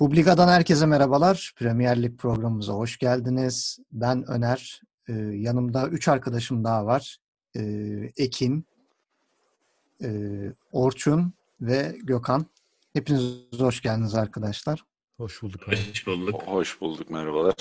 [0.00, 1.52] Publika'dan herkese merhabalar.
[1.56, 3.78] Premier Lig programımıza hoş geldiniz.
[3.92, 4.80] Ben Öner.
[5.08, 7.18] Ee, yanımda üç arkadaşım daha var.
[7.56, 8.64] Ee, Ekin,
[10.02, 10.08] e,
[10.72, 12.46] Orçun ve Gökhan.
[12.92, 13.22] Hepiniz
[13.58, 14.84] hoş geldiniz arkadaşlar.
[15.16, 15.76] Hoş bulduk abi.
[15.90, 16.42] Hoş bulduk.
[16.42, 17.54] Hoş bulduk, merhabalar.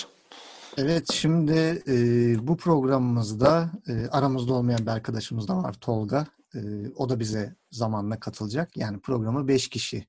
[0.78, 1.94] Evet, şimdi e,
[2.48, 6.28] bu programımızda e, aramızda olmayan bir arkadaşımız da var, Tolga.
[6.56, 6.60] E,
[6.96, 8.78] o da bize zamanla katılacak.
[8.78, 10.06] Yani programı beş kişi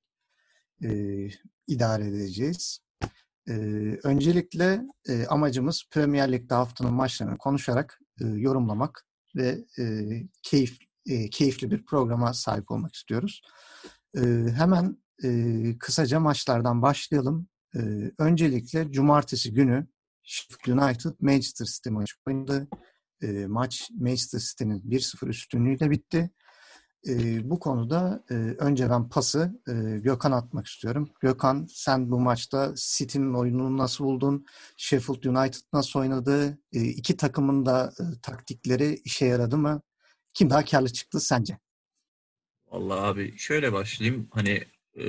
[0.85, 1.29] e,
[1.67, 2.81] idare edeceğiz.
[3.49, 3.53] E,
[4.05, 10.05] öncelikle e, amacımız Premier Lig'de haftanın maçlarını konuşarak e, yorumlamak ve e,
[10.43, 13.43] keyif e, keyifli bir programa sahip olmak istiyoruz.
[14.17, 14.21] E,
[14.57, 17.49] hemen e, kısaca maçlardan başlayalım.
[17.75, 17.81] E,
[18.19, 19.87] öncelikle cumartesi günü
[20.23, 22.69] Sheffield United Manchester City maçı oynadı.
[23.23, 26.31] E, maç Manchester City'nin 1-0 üstünlüğüyle bitti.
[27.09, 31.11] E, bu konuda e, önce ben pası e, Gökhan atmak istiyorum.
[31.21, 34.47] Gökhan sen bu maçta City'nin oyununu nasıl buldun?
[34.77, 36.59] Sheffield United nasıl oynadı?
[36.73, 39.83] E, iki takımın da e, taktikleri işe yaradı mı?
[40.35, 41.59] Kim daha karlı çıktı sence?
[42.67, 44.29] Vallahi abi şöyle başlayayım.
[44.31, 45.05] Hani e,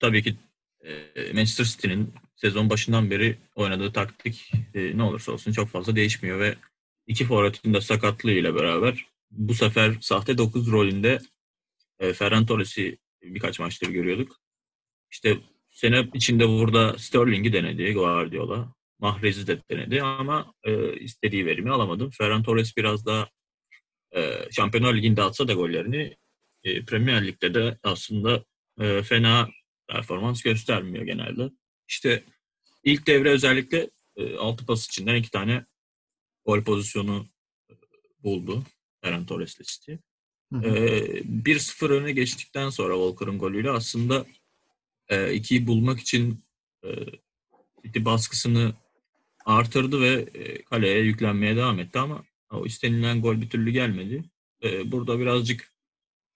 [0.00, 0.36] tabii ki
[0.80, 6.40] e, Manchester City'nin sezon başından beri oynadığı taktik e, ne olursa olsun çok fazla değişmiyor
[6.40, 6.54] ve
[7.06, 11.18] iki forvetin de sakatlığıyla beraber bu sefer sahte 9 rolünde
[12.04, 14.36] e, Ferran Torres'i birkaç maçtır görüyorduk.
[15.10, 15.38] İşte
[15.70, 18.74] sene içinde burada Sterling'i denedi Guardiola.
[18.98, 22.10] Mahrez'i de denedi ama e, istediği verimi alamadım.
[22.10, 23.28] Ferran Torres biraz daha
[24.16, 26.16] e, Şampiyonlar Ligi'nde atsa da gollerini
[26.64, 28.44] e, Premier Lig'de de aslında
[28.80, 29.48] e, fena
[29.88, 31.50] performans göstermiyor genelde.
[31.88, 32.24] İşte
[32.84, 35.66] ilk devre özellikle e, altı pas içinden iki tane
[36.46, 37.26] gol pozisyonu
[37.70, 37.72] e,
[38.22, 38.64] buldu
[39.04, 39.94] Ferran Torres'le City.
[40.62, 40.68] E,
[41.44, 44.26] 1-0 öne geçtikten sonra Walker'ın golüyle aslında
[45.08, 46.44] e, ikiyi bulmak için
[46.84, 46.88] e,
[47.84, 48.74] City baskısını
[49.44, 54.24] artırdı ve e, kaleye yüklenmeye devam etti ama o istenilen gol bir türlü gelmedi.
[54.62, 55.72] E, burada birazcık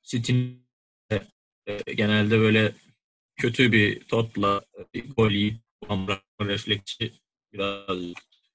[0.02, 0.68] City'nin
[1.66, 2.74] e, genelde böyle
[3.36, 4.62] kötü bir totla
[4.94, 5.56] bir gol yiyip
[6.40, 7.12] refleksi
[7.52, 8.00] biraz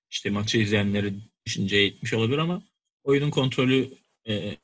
[0.10, 1.14] işte maçı izleyenleri
[1.46, 2.64] düşünceye itmiş olabilir ama
[3.04, 3.90] oyunun kontrolü
[4.28, 4.58] e,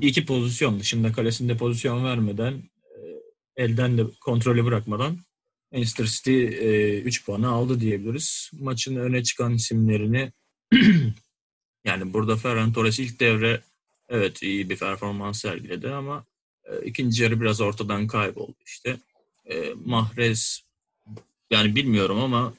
[0.00, 2.98] iki pozisyon dışında kalesinde pozisyon vermeden e,
[3.56, 5.18] elden de kontrolü bırakmadan
[5.72, 8.50] Manchester City 3 e, puanı aldı diyebiliriz.
[8.60, 10.32] Maçın öne çıkan isimlerini
[11.84, 13.60] yani burada Ferran Torres ilk devre
[14.08, 16.24] evet iyi bir performans sergiledi ama
[16.64, 18.96] e, ikinci yarı biraz ortadan kayboldu işte.
[19.84, 20.60] Mahrez
[21.50, 22.54] yani bilmiyorum ama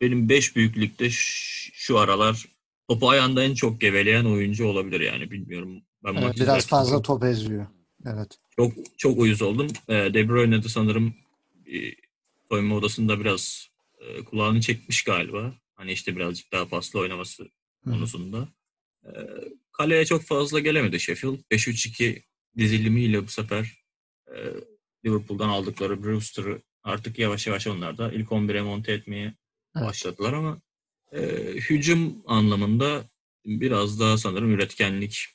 [0.00, 2.46] benim 5 büyüklükte şu aralar
[2.88, 5.82] topu ayağında en çok geveleyen oyuncu olabilir yani bilmiyorum.
[6.04, 7.66] Ben evet, biraz fazla top eziyor.
[8.06, 8.38] Evet.
[8.56, 9.66] Çok çok uyuz oldum.
[9.88, 11.14] E, De Bruyne de sanırım
[11.66, 11.76] e,
[12.48, 15.54] soyunma odasında biraz e, kulağını çekmiş galiba.
[15.74, 17.48] Hani işte birazcık daha fazla oynaması
[17.84, 18.48] konusunda.
[19.04, 19.10] E,
[19.72, 21.38] kaleye çok fazla gelemedi Sheffield.
[21.50, 22.22] 5-3-2
[22.56, 23.84] dizilimiyle bu sefer
[24.28, 24.36] e,
[25.04, 29.34] Liverpool'dan aldıkları Brewster'ı artık yavaş yavaş onlar da ilk 11'e monte etmeye
[29.76, 29.88] evet.
[29.88, 30.60] başladılar ama
[31.12, 31.20] e,
[31.54, 33.04] hücum anlamında
[33.46, 35.26] biraz daha sanırım üretkenlik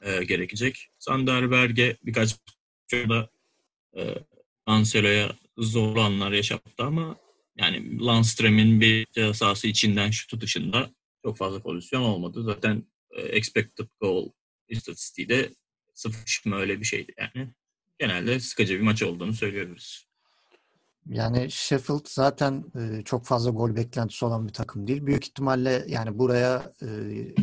[0.00, 0.88] e, gerekecek.
[0.98, 2.36] Sander Berge birkaç
[2.92, 3.30] da
[3.96, 4.14] e,
[4.66, 7.16] Ancelo'ya zorlu anlar yaşattı ama
[7.58, 10.90] yani Landström'ün bir sahası içinden şutu dışında
[11.24, 12.42] çok fazla pozisyon olmadı.
[12.42, 14.28] Zaten e, expected goal
[14.68, 15.54] istatistiği de
[15.94, 17.48] sıfır öyle bir şeydi yani.
[17.98, 20.05] Genelde sıkıcı bir maç olduğunu söyleyebiliriz.
[21.08, 25.06] Yani Sheffield zaten e, çok fazla gol beklentisi olan bir takım değil.
[25.06, 26.86] Büyük ihtimalle yani buraya e,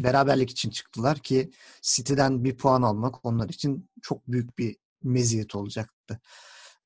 [0.03, 1.51] beraberlik için çıktılar ki
[1.81, 6.19] City'den bir puan almak onlar için çok büyük bir meziyet olacaktı.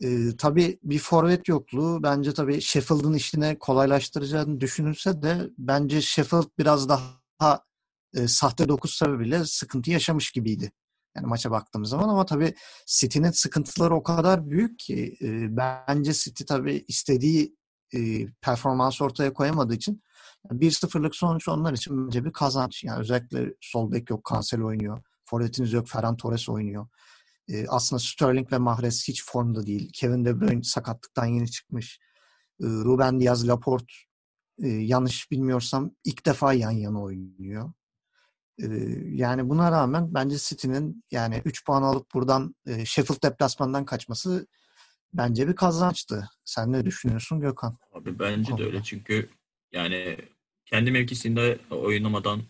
[0.02, 6.90] E, tabii bir forvet yokluğu bence tabii Sheffield'ın işine kolaylaştıracağını düşünülse de bence Sheffield biraz
[6.90, 7.64] daha
[8.16, 10.72] e, sahte dokuz sebebiyle sıkıntı yaşamış gibiydi.
[11.18, 12.54] Yani maça baktığımız zaman ama tabii
[12.86, 17.56] City'nin sıkıntıları o kadar büyük ki e, bence City tabii istediği
[17.96, 20.04] e, performans ortaya koyamadığı için
[20.52, 22.84] 1-0'lık sonuç onlar için bence bir kazanç.
[22.84, 25.02] Yani özellikle sol bek yok, Cancelo oynuyor.
[25.26, 26.88] Forvetiniz yok, Ferran Torres oynuyor.
[27.50, 29.92] E, aslında Sterling ve Mahrez hiç formda değil.
[29.94, 32.00] Kevin De Bruyne sakatlıktan yeni çıkmış.
[32.62, 33.94] E, Ruben Diaz, Laporte
[34.64, 37.72] e, yanlış bilmiyorsam ilk defa yan yana oynuyor
[39.12, 44.48] yani buna rağmen bence City'nin yani 3 puan alıp buradan e, Sheffield deplasmandan kaçması
[45.14, 46.30] bence bir kazançtı.
[46.46, 47.78] Sen ne düşünüyorsun Gökhan?
[47.94, 49.30] Abi bence de öyle çünkü
[49.72, 50.18] yani
[50.66, 52.42] kendi mevkisinde oynamadan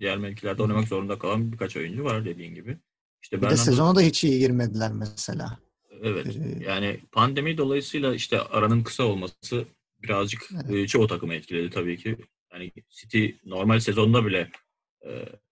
[0.00, 2.78] diğer mevkilerde oynamak zorunda kalan birkaç oyuncu var dediğin gibi.
[3.22, 3.60] İşte bir Bernardo...
[3.60, 5.58] de sezona da hiç iyi girmediler mesela.
[6.02, 6.36] Evet.
[6.36, 6.64] Ee...
[6.64, 9.64] Yani pandemi dolayısıyla işte aranın kısa olması
[10.02, 10.88] birazcık evet.
[10.88, 12.16] çoğu takımı etkiledi tabii ki.
[12.52, 14.50] Yani City normal sezonda bile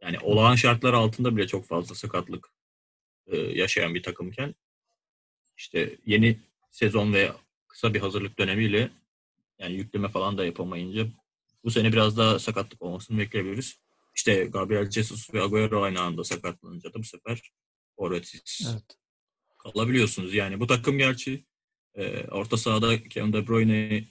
[0.02, 2.48] yani olağan şartlar altında bile çok fazla sakatlık
[3.32, 4.54] yaşayan bir takımken
[5.56, 6.38] işte yeni
[6.70, 7.32] sezon ve
[7.68, 8.90] kısa bir hazırlık dönemiyle
[9.58, 11.06] yani yükleme falan da yapamayınca
[11.64, 13.78] bu sene biraz daha sakatlık olmasını bekleyebiliriz.
[14.16, 17.52] İşte Gabriel Jesus ve Agüero aynı anda sakatlanınca da bu sefer
[17.96, 18.98] forvetsiz evet.
[19.58, 20.34] kalabiliyorsunuz.
[20.34, 21.44] Yani bu takım gerçi
[21.94, 24.04] e, orta sahada Kevin De Bruyne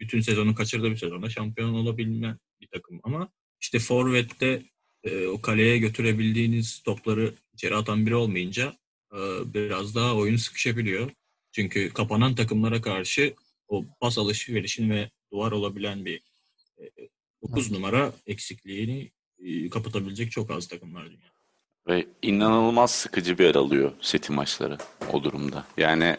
[0.00, 4.62] bütün sezonu kaçırdığı bir sezonda şampiyon olabilme bir takım ama işte forvette
[5.06, 8.72] e, o kaleye götürebildiğiniz topları içeri atan biri olmayınca
[9.12, 9.18] e,
[9.54, 11.10] biraz daha oyun sıkışabiliyor.
[11.52, 13.34] Çünkü kapanan takımlara karşı
[13.68, 16.22] o pas alışverişin ve duvar olabilen bir
[16.78, 16.84] e,
[17.42, 21.36] 9 numara eksikliğini e, kapatabilecek çok az takımlar dünya.
[21.88, 24.78] Ve inanılmaz sıkıcı bir yer alıyor City maçları
[25.12, 25.66] o durumda.
[25.76, 26.16] Yani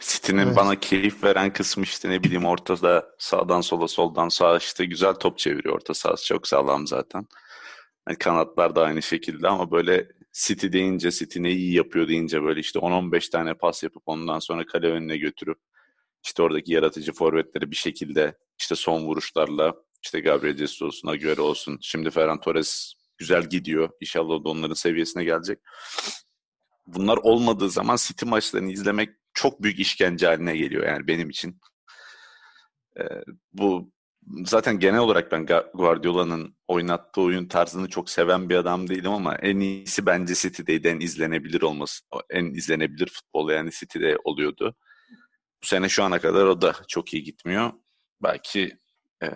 [0.00, 0.56] City'nin evet.
[0.56, 5.38] bana keyif veren kısmı işte ne bileyim ortada sağdan sola soldan sağa işte güzel top
[5.38, 7.26] çeviriyor orta sahası çok sağlam zaten.
[8.08, 12.60] Yani kanatlar da aynı şekilde ama böyle City deyince City ne iyi yapıyor deyince böyle
[12.60, 15.58] işte 10-15 tane pas yapıp ondan sonra kale önüne götürüp
[16.24, 21.78] işte oradaki yaratıcı forvetleri bir şekilde işte son vuruşlarla işte Gabriel Jesus olsun, göre olsun.
[21.82, 23.90] Şimdi Ferran Torres güzel gidiyor.
[24.00, 25.58] İnşallah da onların seviyesine gelecek.
[26.86, 31.60] Bunlar olmadığı zaman City maçlarını izlemek çok büyük işkence haline geliyor yani benim için.
[33.00, 33.04] Ee,
[33.52, 33.92] bu
[34.44, 39.60] zaten genel olarak ben Guardiola'nın oynattığı oyun tarzını çok seven bir adam değilim ama en
[39.60, 40.88] iyisi bence City'deydi.
[40.88, 44.74] En izlenebilir olması, en izlenebilir futbol yani City'de oluyordu.
[45.62, 47.72] Bu sene şu ana kadar o da çok iyi gitmiyor.
[48.22, 48.76] Belki
[49.22, 49.28] e,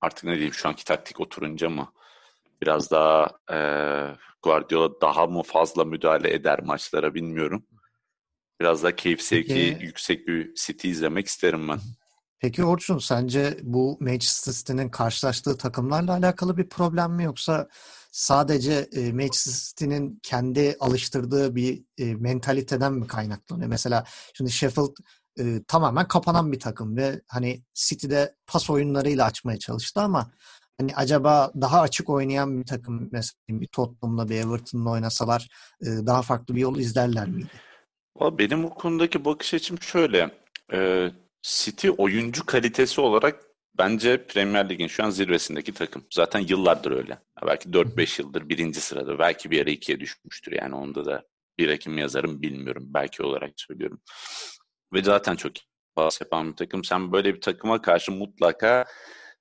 [0.00, 1.92] artık ne diyeyim şu anki taktik oturunca mı
[2.62, 3.58] biraz daha e,
[4.42, 7.66] Guardiola daha mı fazla müdahale eder maçlara bilmiyorum.
[8.60, 11.78] Biraz daha keyif sevki Peki, yüksek bir City izlemek isterim ben.
[12.40, 17.68] Peki Orçun sence bu Manchester City'nin karşılaştığı takımlarla alakalı bir problem mi yoksa
[18.12, 23.68] sadece e, Manchester City'nin kendi alıştırdığı bir e, mentaliteden mi kaynaklanıyor?
[23.68, 24.04] Mesela
[24.34, 24.96] şimdi Sheffield
[25.38, 30.30] e, tamamen kapanan bir takım ve hani City'de pas oyunlarıyla açmaya çalıştı ama
[30.80, 35.48] hani acaba daha açık oynayan bir takım mesela bir Tottenham'la bir Everton'la oynasalar
[35.82, 37.50] daha farklı bir yol izlerler miydi?
[38.20, 40.30] Benim bu konudaki bakış açım şöyle.
[40.72, 41.10] E,
[41.42, 43.42] City oyuncu kalitesi olarak
[43.78, 46.06] bence Premier Lig'in şu an zirvesindeki takım.
[46.10, 47.18] Zaten yıllardır öyle.
[47.46, 49.18] Belki 4-5 yıldır birinci sırada.
[49.18, 50.52] Belki bir yere ikiye düşmüştür.
[50.52, 51.24] Yani onda da
[51.58, 52.84] bir Ekim yazarım bilmiyorum.
[52.86, 54.00] Belki olarak söylüyorum.
[54.92, 55.52] Ve zaten çok
[55.94, 56.84] pas yapan bir takım.
[56.84, 58.84] Sen böyle bir takıma karşı mutlaka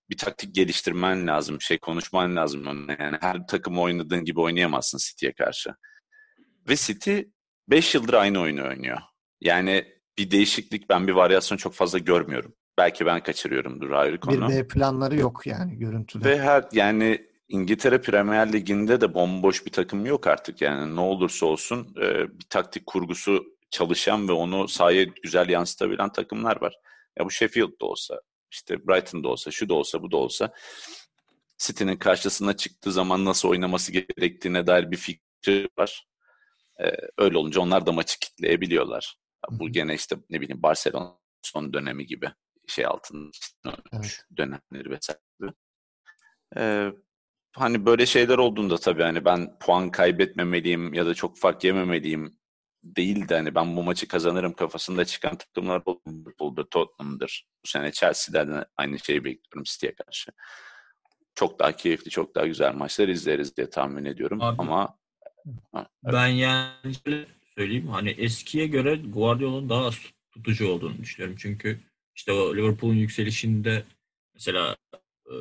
[0.09, 1.61] bir taktik geliştirmen lazım.
[1.61, 2.65] Şey konuşman lazım.
[2.99, 5.75] Yani her takım oynadığın gibi oynayamazsın City'ye karşı.
[6.69, 7.19] Ve City
[7.67, 8.97] 5 yıldır aynı oyunu oynuyor.
[9.41, 12.53] Yani bir değişiklik ben bir varyasyon çok fazla görmüyorum.
[12.77, 14.49] Belki ben kaçırıyorumdur ayrı konu.
[14.49, 16.29] Bir B planları yok yani görüntüde.
[16.29, 20.61] Ve her yani İngiltere Premier Ligi'nde de bomboş bir takım yok artık.
[20.61, 21.95] Yani ne olursa olsun
[22.39, 26.75] bir taktik kurgusu çalışan ve onu sahaya güzel yansıtabilen takımlar var.
[27.19, 28.21] Ya bu Sheffield'da olsa,
[28.51, 30.53] işte Brighton'da olsa, şu da olsa, bu da olsa
[31.57, 36.07] City'nin karşısına çıktığı zaman nasıl oynaması gerektiğine dair bir fikri var.
[36.83, 39.17] Ee, öyle olunca onlar da maçı kitleyebiliyorlar.
[39.51, 42.31] Bu gene işte ne bileyim Barcelona son dönemi gibi
[42.67, 43.31] şey altında
[43.93, 44.25] evet.
[44.37, 45.53] dönemleri vesaire.
[46.57, 46.91] Ee,
[47.55, 52.37] hani böyle şeyler olduğunda tabii hani ben puan kaybetmemeliyim ya da çok fark yememeliyim
[52.83, 57.47] değil de hani ben bu maçı kazanırım kafasında çıkan takımlar Liverpool'dur, Tottenham'dır.
[57.65, 60.31] Bu sene Chelsea'den de aynı şeyi bekliyorum City'ye karşı.
[61.35, 64.97] Çok daha keyifli, çok daha güzel maçlar izleriz diye tahmin ediyorum Abi, ama
[65.71, 66.13] ha, evet.
[66.13, 66.95] ben yani
[67.57, 69.89] söyleyeyim hani eskiye göre Guardiola'nın daha
[70.31, 71.37] tutucu olduğunu düşünüyorum.
[71.39, 71.79] Çünkü
[72.15, 73.83] işte o Liverpool'un yükselişinde
[74.33, 74.77] mesela
[75.25, 75.33] e,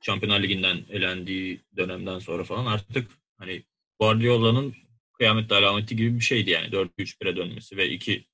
[0.00, 3.62] Şampiyonlar Ligi'nden elendiği dönemden sonra falan artık hani
[4.00, 4.74] Guardiola'nın
[5.12, 6.66] kıyamet alameti gibi bir şeydi yani.
[6.72, 8.24] 4-3-1'e dönmesi ve iki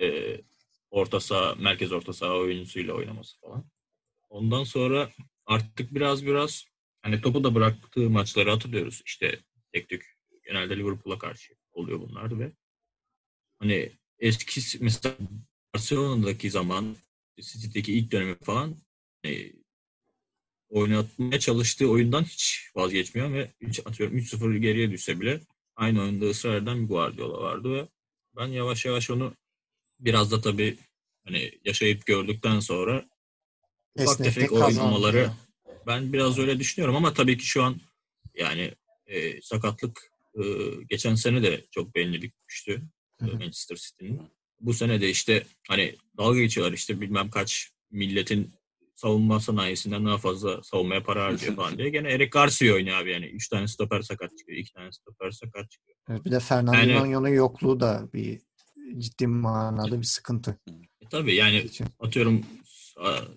[0.00, 0.36] e,
[0.90, 3.64] orta saha, merkez orta saha oyuncusuyla oynaması falan.
[4.28, 5.10] Ondan sonra
[5.46, 6.64] artık biraz biraz
[7.02, 9.02] hani topu da bıraktığı maçları hatırlıyoruz.
[9.06, 9.38] İşte
[9.72, 10.16] tek tük
[10.46, 12.52] genelde Liverpool'a karşı oluyor bunlar ve
[13.60, 15.14] hani eski mesela
[15.74, 16.96] Barcelona'daki zaman
[17.40, 18.76] City'deki ilk dönemi falan
[19.26, 19.52] e,
[20.68, 25.40] oynatmaya çalıştığı oyundan hiç vazgeçmiyor ve 3 atıyorum 3-0 geriye düşse bile
[25.76, 27.88] aynı oyunda ısrar eden bir Guardiola vardı ve
[28.36, 29.34] ben yavaş yavaş onu
[30.00, 30.78] biraz da tabii
[31.24, 33.08] hani yaşayıp gördükten sonra
[33.94, 35.30] ufak tefek oynamaları
[35.86, 37.80] ben biraz öyle düşünüyorum ama tabii ki şu an
[38.34, 38.74] yani
[39.06, 40.42] e, sakatlık e,
[40.88, 42.82] geçen sene de çok belli bitmişti
[43.26, 44.22] Manchester City'nin.
[44.60, 48.50] Bu sene de işte hani dalga geçiyorlar işte bilmem kaç milletin
[48.94, 51.88] savunma sanayisinden daha fazla savunmaya para harcıyor falan diye.
[51.88, 53.26] Gene Eric Garcia oynuyor abi yani.
[53.26, 54.58] Üç tane stoper sakat çıkıyor.
[54.58, 55.98] iki tane stoper sakat çıkıyor.
[56.08, 58.40] Evet, bir de Fernandinho'nun yani, yokluğu da bir
[58.98, 60.58] ciddi manada bir sıkıntı.
[61.00, 61.86] E, tabii yani için.
[62.00, 62.44] atıyorum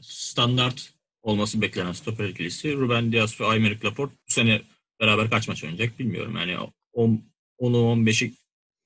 [0.02, 4.62] standart olması beklenen stoper ikilisi Ruben Dias ve Aymeric Laporte bu sene
[5.00, 6.36] beraber kaç maç oynayacak bilmiyorum.
[6.36, 6.58] Yani
[6.94, 8.34] 10'u 15'i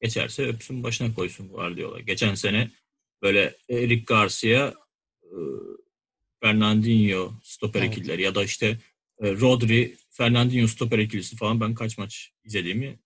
[0.01, 1.99] geçerse öpsün başına koysun Guardiola.
[1.99, 2.71] Geçen sene
[3.21, 4.73] böyle Eric Garcia
[6.41, 7.91] Fernandinho stoper evet.
[7.91, 8.77] ikilileri ya da işte
[9.21, 12.99] Rodri Fernandinho stoper ikilisi falan ben kaç maç izlediğimi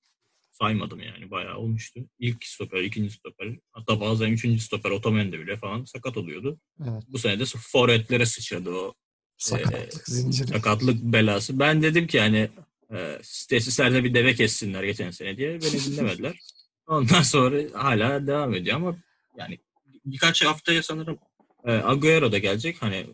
[0.51, 1.31] saymadım yani.
[1.31, 2.00] Bayağı olmuştu.
[2.19, 6.60] İlk stoper, ikinci stoper, hatta bazen üçüncü stoper Otamendi bile falan sakat oluyordu.
[6.81, 7.03] Evet.
[7.07, 8.93] Bu sene de forvetlere sıçradı o
[9.38, 10.48] sakatlık e, zinciri.
[10.48, 11.60] Sakatlık belası.
[11.60, 12.50] Ben dedim ki hani
[12.93, 15.50] e, tesislerde bir deve kessinler geçen sene diye.
[15.50, 16.39] Beni dinlemediler.
[16.88, 18.95] Ondan sonra hala devam ediyor ama
[19.38, 19.59] yani
[20.05, 21.19] birkaç haftaya sanırım
[21.65, 22.81] e, Agüero da gelecek.
[22.81, 23.07] Hani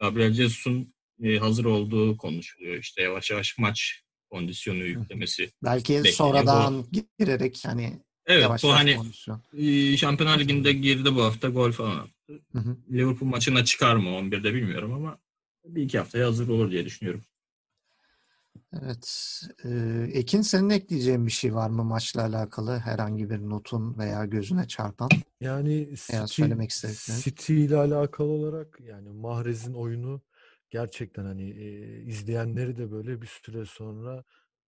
[0.00, 2.76] Gabriel Jesus'un e, hazır olduğu konuşuluyor.
[2.76, 5.50] İşte yavaş yavaş maç kondisyonu yüklemesi.
[5.64, 6.14] Belki bekleniyor.
[6.14, 9.42] sonradan bu, girerek hani Evet yavaş bu yavaş hani kondisyon.
[9.58, 12.42] E, Şampiyonlar Ligi'nde girdi bu hafta gol falan attı.
[12.52, 12.76] Hı hı.
[12.92, 15.18] Liverpool maçına çıkar mı 11'de bilmiyorum ama
[15.64, 17.24] bir iki haftaya hazır olur diye düşünüyorum.
[18.82, 19.40] Evet.
[19.64, 22.78] Ee, Ekin senin ekleyeceğin bir şey var mı maçla alakalı?
[22.78, 25.08] Herhangi bir notun veya gözüne çarpan?
[25.40, 27.20] Yani City, söylemek istediklerin.
[27.20, 30.22] City ile alakalı olarak yani Mahrez'in oyunu
[30.70, 34.24] gerçekten hani e, izleyenleri de böyle bir süre sonra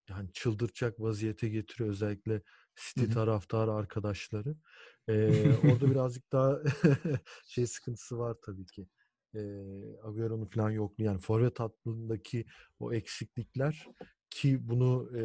[0.09, 2.43] yani çıldırtacak vaziyete getiriyor özellikle
[2.76, 3.11] City Hı-hı.
[3.11, 4.57] taraftarı arkadaşları.
[5.09, 6.59] Ee, orada birazcık daha
[7.47, 8.88] şey sıkıntısı var tabii ki.
[9.37, 12.47] Ee, Agüero'nun falan yokluğu yani forvet hattındaki
[12.81, 13.88] o eksiklikler
[14.31, 15.21] ki bunu e,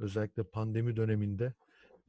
[0.00, 1.54] özellikle pandemi döneminde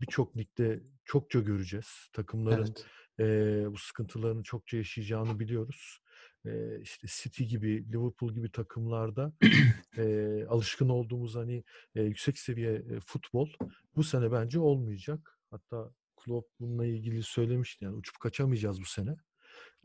[0.02, 2.10] birçok ligde çokça göreceğiz.
[2.14, 2.76] Takımların
[3.20, 3.66] evet.
[3.68, 6.00] e, bu sıkıntılarını çokça yaşayacağını biliyoruz
[6.46, 9.34] e, işte City gibi, Liverpool gibi takımlarda
[9.98, 11.64] e, alışkın olduğumuz hani
[11.96, 13.50] e, yüksek seviye e, futbol
[13.96, 15.40] bu sene bence olmayacak.
[15.52, 19.16] Hatta Klopp bununla ilgili söylemişti yani uçup kaçamayacağız bu sene.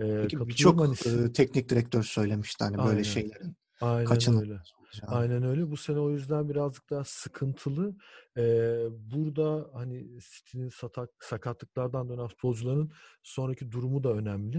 [0.01, 3.57] E, Birçok hani, teknik direktör söylemişti hani aynen, böyle şeylerin.
[3.81, 4.61] Aynen öyle.
[5.07, 5.71] Aynen öyle.
[5.71, 7.97] Bu sene o yüzden birazcık daha sıkıntılı.
[8.37, 12.93] Ee, burada hani City'nin satak, sakatlıklardan dönen futbolcuların
[13.23, 14.59] sonraki durumu da önemli.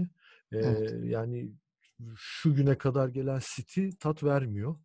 [0.52, 0.94] Ee, evet.
[1.04, 1.52] Yani
[2.16, 4.76] şu güne kadar gelen City tat vermiyor.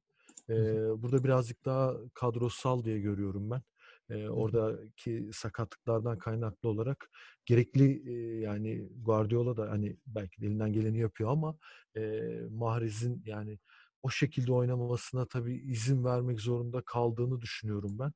[0.49, 0.53] Ee,
[1.01, 3.61] burada birazcık daha kadrosal diye görüyorum ben.
[4.09, 7.09] Ee, oradaki sakatlıklardan kaynaklı olarak
[7.45, 11.55] gerekli e, yani Guardiola da hani belki elinden geleni yapıyor ama
[11.97, 12.21] e,
[12.51, 13.59] Mahrez'in yani
[14.03, 18.13] o şekilde oynamamasına tabii izin vermek zorunda kaldığını düşünüyorum ben.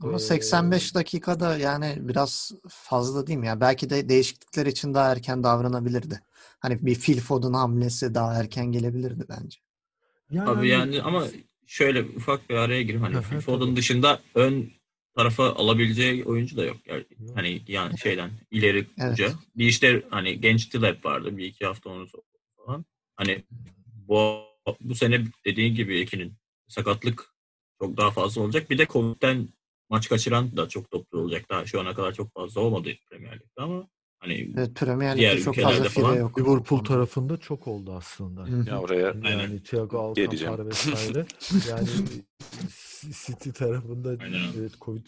[0.00, 3.46] Ama 85 dakikada yani biraz fazla değil mi?
[3.46, 6.20] Ya belki de değişiklikler için daha erken davranabilirdi.
[6.58, 9.58] Hani bir Phil Foden hamlesi daha erken gelebilirdi bence.
[10.30, 11.24] Yani, Abi yani ama
[11.66, 13.02] şöyle ufak bir araya gireyim.
[13.02, 14.72] Hani Phil Foden dışında ön
[15.16, 16.76] tarafa alabileceği oyuncu da yok.
[16.86, 17.04] Yani,
[17.34, 19.12] hani yani şeyden ileri evet.
[19.12, 19.32] uca.
[19.56, 21.36] Bir işte hani genç Tilep vardı.
[21.36, 22.06] Bir iki hafta onu
[22.56, 22.84] falan.
[23.16, 23.44] Hani
[24.08, 24.40] bu
[24.80, 26.34] bu sene dediğin gibi Ekin'in
[26.68, 27.34] sakatlık
[27.80, 28.70] çok daha fazla olacak.
[28.70, 29.48] Bir de Covid'den
[29.90, 31.50] maç kaçıran da çok toplu olacak.
[31.50, 33.88] Daha şu ana kadar çok fazla olmadı Premier Lig'de ama
[34.24, 36.40] hani evet, Premier Lig'de çok fazla falan yok.
[36.40, 38.70] Liverpool tarafında çok oldu aslında.
[38.70, 39.58] Ya oraya yani aynen.
[39.58, 41.26] Thiago Alcantara vesaire.
[41.70, 41.88] yani
[43.26, 44.40] City tarafında aynen.
[44.58, 45.06] evet Covid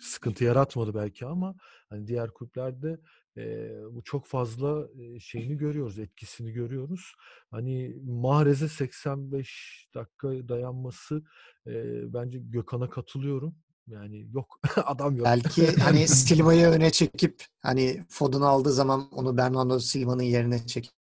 [0.00, 1.54] sıkıntı yaratmadı belki ama
[1.90, 3.00] hani diğer kulüplerde
[3.36, 7.12] e, bu çok fazla e, şeyini görüyoruz, etkisini görüyoruz.
[7.50, 11.22] Hani Mahrez'e 85 dakika dayanması
[11.66, 11.72] e,
[12.14, 13.54] bence Gökhan'a katılıyorum.
[13.86, 15.26] Yani yok adam yok.
[15.26, 20.92] Belki hani Silva'yı öne çekip hani Foden aldığı zaman onu Bernardo Silva'nın yerine çekip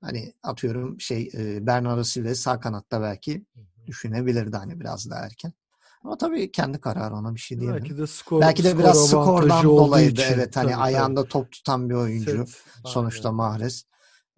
[0.00, 1.30] hani atıyorum şey
[1.60, 3.44] Bernardo Silva'yı sağ kanatta belki
[3.86, 5.52] düşünebilirdi hani biraz daha erken.
[6.04, 7.80] Ama tabii kendi kararı ona bir şey diyemem.
[7.80, 11.28] Belki de skor, Belki de skor biraz skordan dolayı da evet hani tabii, ayağında tabii.
[11.28, 12.36] top tutan bir oyuncu.
[12.36, 13.32] Evet, sonuçta.
[13.32, 13.84] Mahrez.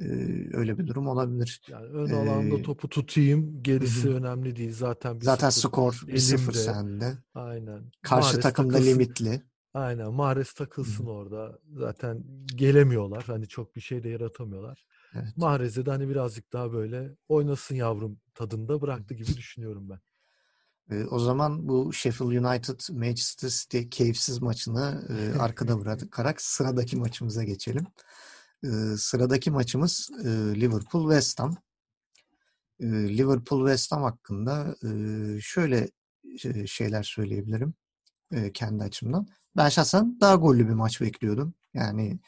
[0.00, 0.04] Ee,
[0.52, 1.60] öyle bir durum olabilir.
[1.68, 4.14] Yani ön alanda ee, topu tutayım, gerisi hı.
[4.14, 4.72] önemli değil.
[4.72, 7.18] Zaten bir zaten skor bir sıfır sende.
[7.34, 7.90] Aynen.
[8.02, 8.92] Karşı Mahrez takımda takılsın.
[8.92, 9.42] limitli.
[9.74, 10.12] Aynen.
[10.12, 11.10] Mahrez takılsın hı.
[11.10, 11.58] orada.
[11.76, 13.24] Zaten gelemiyorlar.
[13.26, 14.86] Hani çok bir şey de yaratamıyorlar.
[15.14, 15.36] Evet.
[15.36, 20.00] Mahrez'e de hani birazcık daha böyle oynasın yavrum tadında bıraktı gibi düşünüyorum ben.
[20.90, 27.44] E, o zaman bu Sheffield United Manchester City keyifsiz maçını e, arkada bırakarak sıradaki maçımıza
[27.44, 27.86] geçelim.
[28.96, 30.28] Sıradaki maçımız e,
[30.60, 31.56] Liverpool West Ham.
[32.80, 32.86] E,
[33.18, 34.90] Liverpool West Ham hakkında e,
[35.40, 35.90] şöyle
[36.66, 37.74] şeyler söyleyebilirim
[38.32, 39.26] e, kendi açımdan.
[39.56, 41.54] Ben şahsen daha gollü bir maç bekliyordum.
[41.74, 42.18] Yani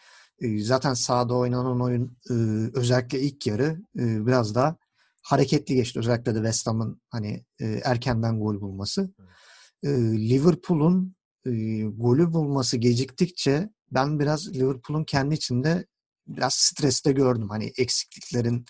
[0.41, 2.35] E, zaten sahada oynanan oyun e,
[2.79, 4.77] özellikle ilk yarı e, biraz daha
[5.23, 5.99] hareketli geçti.
[5.99, 9.11] Özellikle de West Ham'ın hani e, erkenden gol bulması.
[9.83, 9.89] E,
[10.31, 11.15] Liverpool'un
[11.47, 11.51] e,
[11.83, 15.87] golü bulması geciktikçe ben biraz Liverpool'un kendi içinde
[16.27, 17.49] biraz streste gördüm.
[17.49, 18.65] Hani eksikliklerin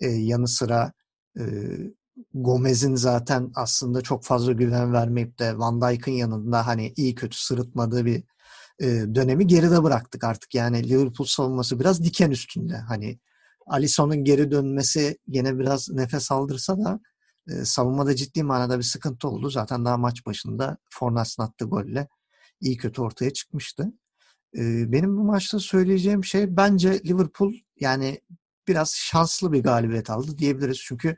[0.00, 0.92] e, yanı sıra
[1.38, 1.42] e,
[2.34, 8.04] Gomez'in zaten aslında çok fazla güven vermeyip de Van Dijk'ın yanında hani iyi kötü sırıtmadığı
[8.04, 8.24] bir
[8.80, 10.54] e, dönemi geride bıraktık artık.
[10.54, 12.76] Yani Liverpool savunması biraz diken üstünde.
[12.76, 13.18] Hani
[13.66, 17.00] Alisson'un geri dönmesi gene biraz nefes aldırsa da
[17.48, 19.50] e, savunmada ciddi manada bir sıkıntı oldu.
[19.50, 22.08] Zaten daha maç başında Fornas'ın attığı golle
[22.60, 23.92] iyi kötü ortaya çıkmıştı.
[24.54, 28.20] Benim bu maçta söyleyeceğim şey bence Liverpool yani
[28.68, 30.80] biraz şanslı bir galibiyet aldı diyebiliriz.
[30.84, 31.16] Çünkü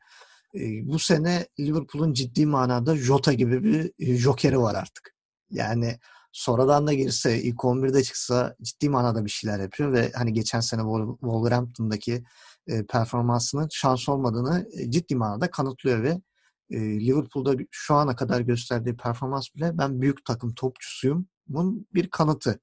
[0.83, 5.15] bu sene Liverpool'un ciddi manada Jota gibi bir jokeri var artık.
[5.51, 5.99] Yani
[6.33, 10.81] sonradan da girse ilk 11'de çıksa ciddi manada bir şeyler yapıyor ve hani geçen sene
[11.21, 12.25] Wolverhampton'daki
[12.89, 16.21] performansının şans olmadığını ciddi manada kanıtlıyor ve
[16.73, 22.61] Liverpool'da şu ana kadar gösterdiği performans bile ben büyük takım topçusuyumun bir kanıtı.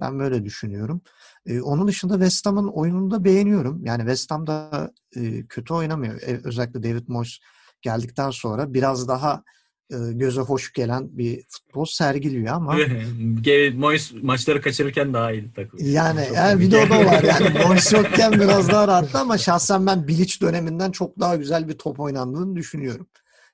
[0.00, 1.00] Ben böyle düşünüyorum.
[1.46, 3.84] E, onun dışında West Ham'ın oyununu da beğeniyorum.
[3.84, 6.14] Yani West Ham da e, kötü oynamıyor.
[6.22, 7.38] E, özellikle David Moyes
[7.82, 9.42] geldikten sonra biraz daha
[9.90, 12.76] e, göze hoş gelen bir futbol sergiliyor ama
[13.74, 15.80] Moyes maçları kaçırırken daha iyi takım.
[15.82, 17.22] Yani, yani bir de o da var.
[17.22, 21.78] Yani Moyes yokken biraz daha rahattı ama şahsen ben Bilic döneminden çok daha güzel bir
[21.78, 23.06] top oynandığını düşünüyorum.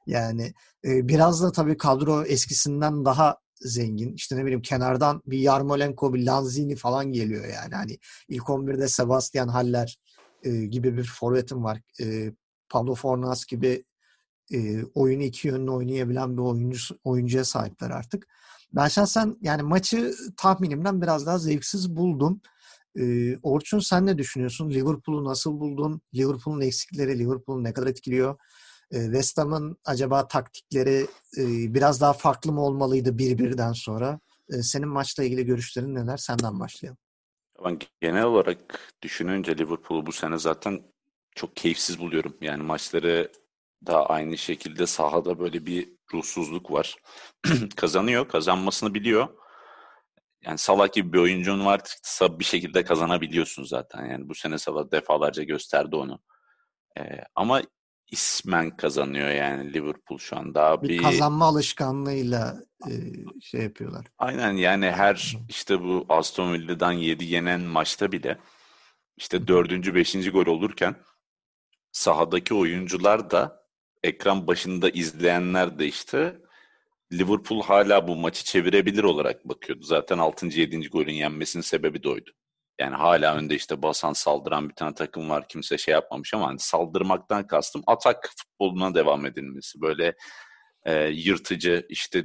[0.07, 4.15] Yani e, biraz da tabii kadro eskisinden daha zengin.
[4.15, 7.75] İşte ne bileyim kenardan bir Yarmolenko, bir Lanzini falan geliyor yani.
[7.75, 7.99] Hani
[8.29, 9.99] ilk 11'de Sebastian Haller
[10.43, 11.81] e, gibi bir forvetim var.
[12.01, 12.33] E,
[12.69, 13.85] Pablo Fornas gibi
[14.53, 18.27] e, oyunu iki yönlü oynayabilen bir oyuncu oyuncuya sahipler artık.
[18.73, 22.41] Ben şahsen yani maçı tahminimden biraz daha zevksiz buldum.
[22.99, 24.71] E, Orçun sen ne düşünüyorsun?
[24.71, 26.01] Liverpool'u nasıl buldun?
[26.15, 28.39] Liverpool'un eksikleri Liverpool'u ne kadar etkiliyor?
[28.93, 31.07] E, West Ham'ın acaba taktikleri
[31.39, 34.21] e, biraz daha farklı mı olmalıydı bir birden sonra?
[34.53, 36.17] E, senin maçla ilgili görüşlerin neler?
[36.17, 36.99] Senden başlayalım.
[37.65, 40.83] Ben genel olarak düşününce Liverpool'u bu sene zaten
[41.35, 42.37] çok keyifsiz buluyorum.
[42.41, 43.33] Yani maçları
[43.87, 46.97] da aynı şekilde sahada böyle bir ruhsuzluk var.
[47.77, 49.29] Kazanıyor, kazanmasını biliyor.
[50.45, 54.07] Yani Salah gibi bir oyuncun varsa bir şekilde kazanabiliyorsun zaten.
[54.07, 56.21] Yani bu sene Salah defalarca gösterdi onu.
[56.99, 57.63] Ee, ama
[58.10, 62.92] ismen kazanıyor yani Liverpool şu an daha bir, bir kazanma alışkanlığıyla e,
[63.40, 64.06] şey yapıyorlar.
[64.19, 68.38] Aynen yani her işte bu Aston Villa'dan 7 yenen maçta bile
[69.16, 70.97] işte dördüncü, beşinci gol olurken
[71.92, 73.66] sahadaki oyuncular da
[74.02, 76.40] ekran başında izleyenler de işte
[77.12, 79.82] Liverpool hala bu maçı çevirebilir olarak bakıyordu.
[79.82, 80.47] Zaten 6.
[80.47, 80.88] 7.
[80.88, 82.30] golün yenmesinin sebebi de oydu.
[82.80, 85.49] Yani hala önde işte basan saldıran bir tane takım var.
[85.49, 89.80] Kimse şey yapmamış ama hani saldırmaktan kastım atak futboluna devam edilmesi.
[89.80, 90.15] Böyle
[90.84, 92.25] e, yırtıcı işte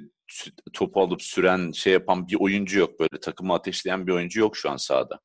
[0.73, 2.99] topu alıp süren şey yapan bir oyuncu yok.
[2.99, 5.19] Böyle takımı ateşleyen bir oyuncu yok şu an sahada.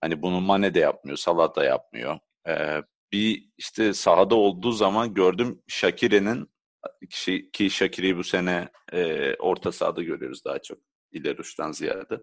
[0.00, 2.18] Hani bunu Mane de yapmıyor, Salah da yapmıyor.
[2.48, 6.50] E, bir işte sahada olduğu zaman gördüm Shakire'nin
[7.10, 10.78] ki, ki bu sene e, orta sahada görüyoruz daha çok
[11.12, 12.22] ileri uçtan ziyade.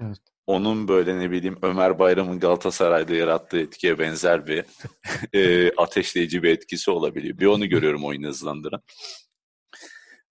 [0.00, 0.18] Evet.
[0.48, 4.64] Onun böyle ne bileyim Ömer Bayram'ın Galatasaray'da yarattığı etkiye benzer bir
[5.32, 7.38] e, ateşleyici bir etkisi olabiliyor.
[7.38, 8.82] Bir onu görüyorum oyunu hızlandıran.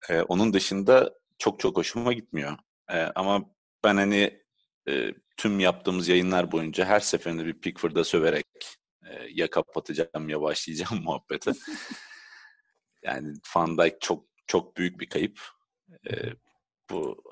[0.10, 2.58] E, onun dışında çok çok hoşuma gitmiyor.
[2.90, 3.46] E, ama
[3.84, 4.44] ben hani
[4.90, 8.48] e, tüm yaptığımız yayınlar boyunca her seferinde bir Pickford'a söverek
[9.06, 11.52] e, ya kapatacağım ya başlayacağım muhabbete.
[13.04, 15.40] yani Van Dijk çok çok büyük bir kayıp.
[16.10, 16.14] E,
[16.90, 17.24] bu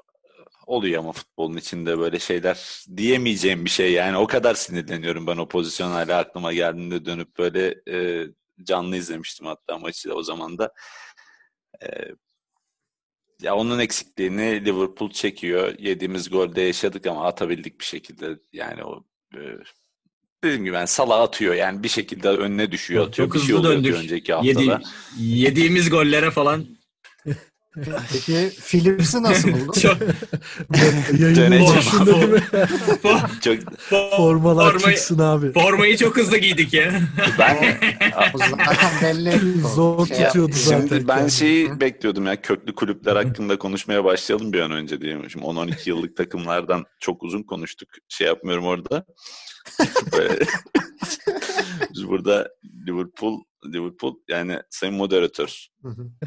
[0.67, 5.47] oluyor ama futbolun içinde böyle şeyler diyemeyeceğim bir şey yani o kadar sinirleniyorum ben o
[5.47, 8.27] pozisyon hala aklıma geldiğinde dönüp böyle e,
[8.63, 10.73] canlı izlemiştim hatta maçı o zaman da
[11.83, 11.87] e,
[13.41, 19.03] ya onun eksikliğini Liverpool çekiyor yediğimiz golde yaşadık ama atabildik bir şekilde yani o
[19.35, 19.39] e,
[20.43, 23.27] dediğim gibi yani Salah atıyor yani bir şekilde önüne düşüyor atıyor.
[23.27, 23.95] Çok bir şey şey döndük.
[23.95, 24.61] önceki haftada.
[24.61, 24.83] Yedi,
[25.17, 26.74] yediğimiz gollere falan
[28.11, 29.71] Peki Philips'i nasıl buldun?
[29.81, 29.97] Çok...
[31.19, 32.43] Yayının başında değil mi?
[33.43, 33.57] çok...
[34.17, 35.51] Formalar formayı, çıksın abi.
[35.51, 37.01] Formayı çok hızlı giydik ya.
[37.39, 37.77] Ben
[38.35, 39.61] zaten belli.
[39.75, 40.87] Zor şey tutuyordu zaten.
[40.87, 45.17] Şimdi ben şeyi bekliyordum ya köklü kulüpler hakkında konuşmaya başlayalım bir an önce diye.
[45.29, 47.89] Şimdi 10-12 yıllık takımlardan çok uzun konuştuk.
[48.09, 49.05] Şey yapmıyorum orada.
[51.93, 52.49] Biz burada
[52.87, 53.39] Liverpool
[53.73, 55.67] Liverpool yani sayın moderatör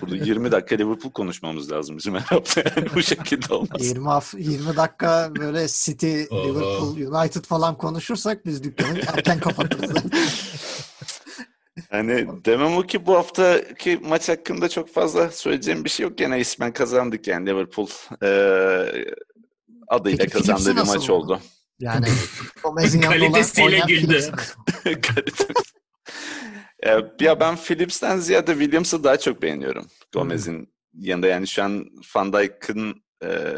[0.01, 3.81] burada 20 dakika Liverpool konuşmamız lazım bizim her hafta yani bu şekilde olmaz.
[3.81, 10.05] 20, 20 dakika böyle City, Liverpool, United falan konuşursak biz dükkanı erken kapatırız.
[11.92, 16.18] Yani demem o ki bu haftaki maç hakkında çok fazla söyleyeceğim bir şey yok.
[16.18, 17.88] Gene ismen kazandık yani Liverpool
[18.22, 18.29] e,
[19.88, 21.33] adıyla Peki, kazandığı bir maç oldu.
[21.33, 21.40] oldu.
[21.81, 22.07] Yani
[23.01, 24.33] kalitesiyle güldü.
[26.84, 29.86] ya, ya ben Phillips'ten ziyade Williams'ı daha çok beğeniyorum.
[30.12, 33.56] Gomez'in yanında yani şu an Van Dijk'ın e,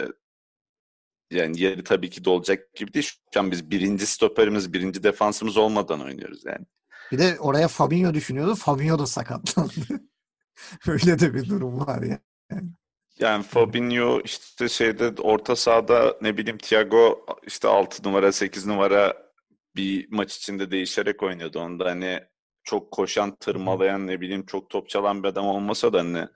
[1.30, 3.10] yani yeri tabii ki dolacak gibi değil.
[3.34, 6.66] Şu an biz birinci stoperimiz, birinci defansımız olmadan oynuyoruz yani.
[7.12, 8.54] Bir de oraya Fabinho düşünüyordu.
[8.54, 9.70] Fabinho da sakatlandı.
[10.86, 12.18] Öyle de bir durum var ya.
[12.50, 12.70] Yani.
[13.18, 19.30] yani Fabinho işte şeyde orta sahada ne bileyim Thiago işte 6 numara 8 numara
[19.76, 21.60] bir maç içinde değişerek oynuyordu.
[21.60, 22.20] Onda hani
[22.64, 26.26] çok koşan, tırmalayan ne bileyim çok top çalan bir adam olmasa da hani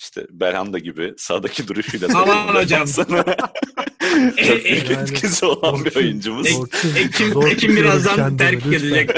[0.00, 2.86] işte Berhanda gibi sağdaki duruşuyla Aman hocam.
[4.46, 6.46] Çok büyük yani, etkisi olan bir oyuncumuz.
[6.46, 9.10] Ek, Ekim, Ekim birazdan terk edecek.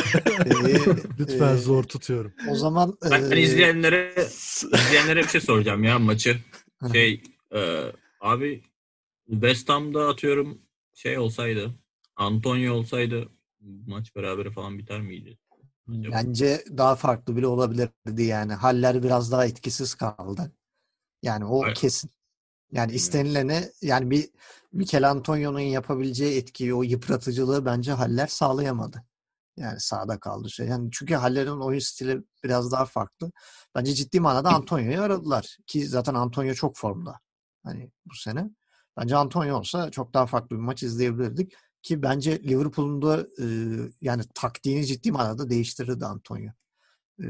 [1.21, 2.33] lütfen zor tutuyorum.
[2.51, 3.41] O zaman ben e...
[3.41, 4.15] izleyenlere
[4.87, 6.37] izleyenlere bir şey soracağım ya maçı.
[6.93, 7.23] Şey
[7.55, 7.81] e,
[8.21, 8.63] abi
[9.31, 10.63] West Ham'da atıyorum
[10.95, 11.75] şey olsaydı
[12.17, 13.29] Antonio olsaydı
[13.87, 15.39] maç beraber falan biter miydi?
[15.90, 18.53] Bence daha farklı bile olabilirdi yani.
[18.53, 20.53] Haller biraz daha etkisiz kaldı.
[21.22, 21.74] Yani o Aynen.
[21.74, 22.11] kesin.
[22.72, 24.31] Yani istenilene yani bir
[24.72, 29.05] Mikel Antonio'nun yapabileceği etkiyi, o yıpratıcılığı bence Haller sağlayamadı.
[29.57, 30.66] Yani sağda kaldı şey.
[30.66, 33.33] Yani çünkü Haller'in oyun stili biraz daha farklı.
[33.74, 35.57] Bence ciddi manada Antonio'yu aradılar.
[35.66, 37.20] Ki zaten Antonio çok formda.
[37.64, 38.50] Hani bu sene.
[38.96, 41.53] Bence Antonio olsa çok daha farklı bir maç izleyebilirdik.
[41.83, 43.47] Ki bence Liverpool'un da e,
[44.01, 46.53] yani taktiğini ciddi manada değiştirirdi Antonio.
[47.23, 47.27] E,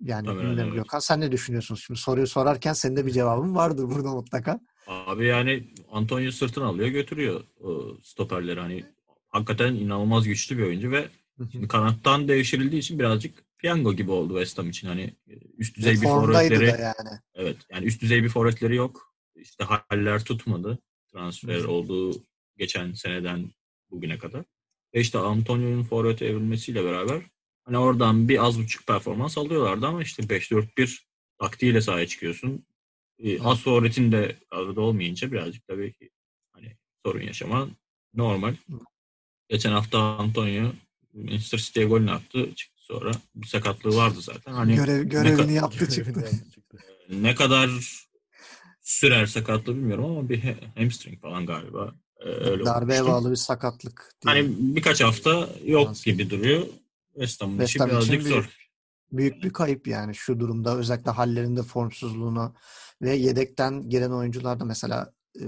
[0.00, 0.74] yani Tabii bilmiyorum evet.
[0.74, 1.74] Gökhan sen ne düşünüyorsun?
[1.74, 4.60] Şimdi soruyu sorarken senin de bir cevabın vardır burada mutlaka.
[4.86, 8.60] Abi yani Antonio sırtını alıyor götürüyor o stoperleri.
[8.60, 8.84] Hani
[9.28, 11.08] hakikaten inanılmaz güçlü bir oyuncu ve
[11.52, 14.88] şimdi kanattan devşirildiği için birazcık piyango gibi oldu West Ham için.
[14.88, 17.20] Hani e, üst düzey bir forvetleri yani.
[17.34, 19.14] Evet yani üst düzey bir forvetleri yok.
[19.36, 20.78] İşte haller tutmadı.
[21.12, 22.12] Transfer olduğu
[22.56, 23.50] geçen seneden
[23.90, 24.44] bugüne kadar.
[24.94, 27.22] Ve işte Antonio'nun forvete evrilmesiyle beraber
[27.64, 30.98] Hani oradan bir az buçuk performans alıyorlardı ama işte 5-4-1
[31.38, 32.66] taktiğiyle sahaya çıkıyorsun.
[33.18, 36.10] Ee, az forvetin de arada olmayınca birazcık tabii ki
[36.52, 37.70] hani sorun yaşaman
[38.14, 38.54] normal.
[39.48, 40.72] Geçen hafta Antonio
[41.12, 42.54] Manchester City'ye golünü attı.
[42.54, 43.12] Çıktı sonra.
[43.34, 44.52] Bir sakatlığı vardı zaten.
[44.52, 46.30] Hani Görev, görevini yaptı çıktı.
[47.10, 47.70] ne kadar
[48.80, 50.42] sürer sakatlığı bilmiyorum ama bir
[50.76, 51.94] hamstring falan galiba.
[52.24, 53.24] Ee, öyle Darbeye olmuştu.
[53.24, 54.12] bağlı bir sakatlık.
[54.24, 56.66] Hani birkaç hafta yok gibi duruyor.
[57.14, 58.32] West Ham'ın işi birazcık zor.
[59.12, 62.54] Büyük, büyük bir kayıp yani şu durumda özellikle hallerinde formsuzluğuna
[63.02, 65.44] ve yedekten giren oyuncularda mesela e,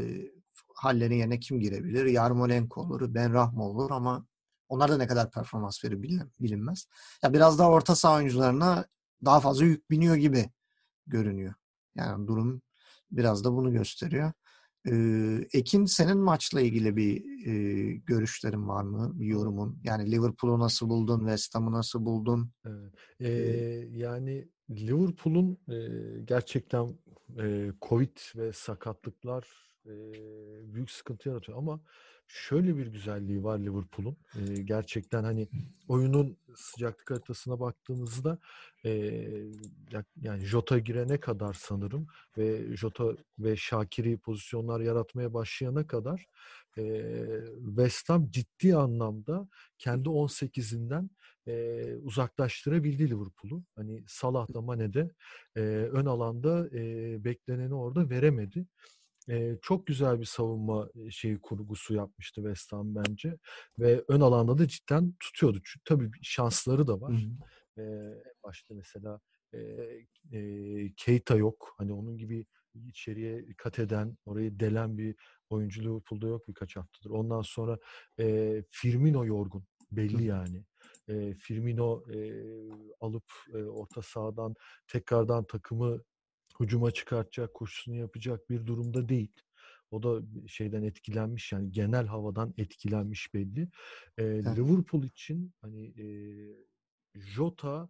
[0.75, 2.05] hallerin yerine kim girebilir?
[2.07, 4.27] Yarmolenko olur, Ben Rahma olur ama
[4.69, 6.03] onlar da ne kadar performans verir
[6.41, 6.87] bilinmez.
[7.23, 8.85] Ya biraz daha orta saha oyuncularına
[9.25, 10.51] daha fazla yük biniyor gibi
[11.07, 11.55] görünüyor.
[11.95, 12.63] Yani durum
[13.11, 14.33] biraz da bunu gösteriyor.
[15.53, 17.53] Ekin senin maçla ilgili bir e,
[17.93, 19.13] görüşlerin var mı?
[19.15, 19.79] Bir yorumun?
[19.85, 21.19] Yani Liverpool'u nasıl buldun?
[21.19, 22.51] West Ham'ı nasıl buldun?
[22.67, 22.95] Evet.
[23.21, 23.29] Ee,
[23.93, 25.79] yani Liverpool'un e,
[26.25, 26.89] gerçekten
[27.39, 29.66] e, Covid ve sakatlıklar
[30.75, 31.81] büyük sıkıntı yaratıyor ama
[32.29, 34.17] şöyle bir güzelliği var Liverpool'un.
[34.65, 35.49] Gerçekten hani
[35.89, 38.39] oyunun sıcaklık haritasına baktığınızda
[38.85, 38.91] e,
[40.23, 42.07] yani Jota girene kadar sanırım
[42.39, 46.27] ve Jota ve Şakiri pozisyonlar yaratmaya başlayana kadar
[47.67, 51.11] West Ham ciddi anlamda kendi 18'inden
[51.47, 53.65] e, uzaklaştırabildi Liverpool'u.
[53.77, 55.11] Hani Salah da Mane de
[55.91, 56.73] ön alanda
[57.25, 58.67] bekleneni orada veremedi.
[59.29, 63.39] Eee, çok güzel bir savunma, şeyi, kurgusu yapmıştı West Ham bence
[63.79, 65.59] ve ön alanda da cidden tutuyordu.
[65.65, 67.15] Çünkü tabii şansları da var.
[67.15, 67.47] Hı
[68.45, 69.21] başta mesela,
[69.55, 71.75] eee, eee, Keita yok.
[71.79, 72.47] Hani onun gibi
[72.89, 75.17] içeriye kat eden, orayı delen bir
[75.51, 77.11] oyuncu Liverpool'da yok birkaç haftadır.
[77.11, 77.79] Ondan sonra,
[78.19, 79.65] eee, Firmino yorgun.
[79.93, 80.65] Belli yani.
[81.09, 84.55] Eee, Firmino, eee, alıp, eee, orta sahadan
[84.87, 86.03] tekrardan takımı
[86.61, 89.33] hücuma çıkartacak, koşusunu yapacak bir durumda değil.
[89.91, 93.61] O da şeyden etkilenmiş yani genel havadan etkilenmiş belli.
[94.19, 94.47] E, evet.
[94.47, 96.07] Liverpool için hani e,
[97.15, 97.89] Jota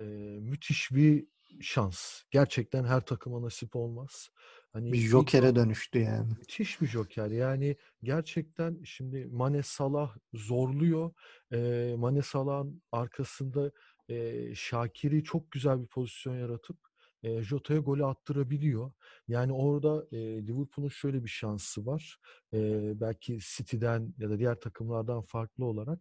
[0.00, 0.04] e,
[0.40, 1.26] müthiş bir
[1.60, 2.22] şans.
[2.30, 4.28] Gerçekten her takıma nasip olmaz.
[4.72, 6.32] Hani bir jokere dönüştü yani.
[6.38, 7.30] Müthiş bir joker.
[7.30, 11.12] Yani gerçekten şimdi Mane Salah zorluyor.
[11.52, 13.72] E, Mane Salah'ın arkasında
[14.08, 16.78] e, Şakir'i çok güzel bir pozisyon yaratıp
[17.24, 18.92] e, Jota'ya golü attırabiliyor.
[19.28, 22.18] Yani orada e, Liverpool'un şöyle bir şansı var.
[22.54, 25.98] E, belki City'den ya da diğer takımlardan farklı olarak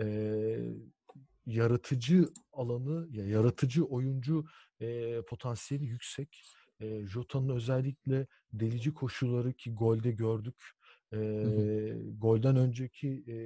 [0.00, 0.06] e,
[1.46, 4.44] yaratıcı alanı ya yaratıcı oyuncu
[4.80, 6.42] e, potansiyeli yüksek.
[6.80, 10.64] E, Jota'nın özellikle delici koşulları ki golde gördük.
[11.12, 11.18] E,
[12.18, 13.36] golden önceki e,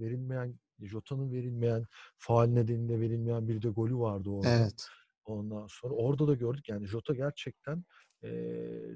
[0.00, 4.50] verilmeyen Jota'nın verilmeyen faal nedeniyle verilmeyen bir de golü vardı orada.
[4.50, 4.88] Evet.
[5.30, 7.84] Ondan sonra orada da gördük yani Jota gerçekten
[8.24, 8.30] e,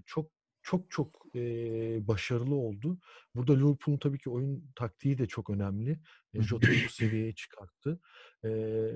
[0.07, 0.31] çok
[0.62, 1.40] çok çok e,
[2.09, 2.99] başarılı oldu.
[3.35, 5.99] Burada Liverpool'un tabii ki oyun taktiği de çok önemli.
[6.35, 8.01] E, Jota'yı bu seviyeye çıkarttı.
[8.45, 8.49] E,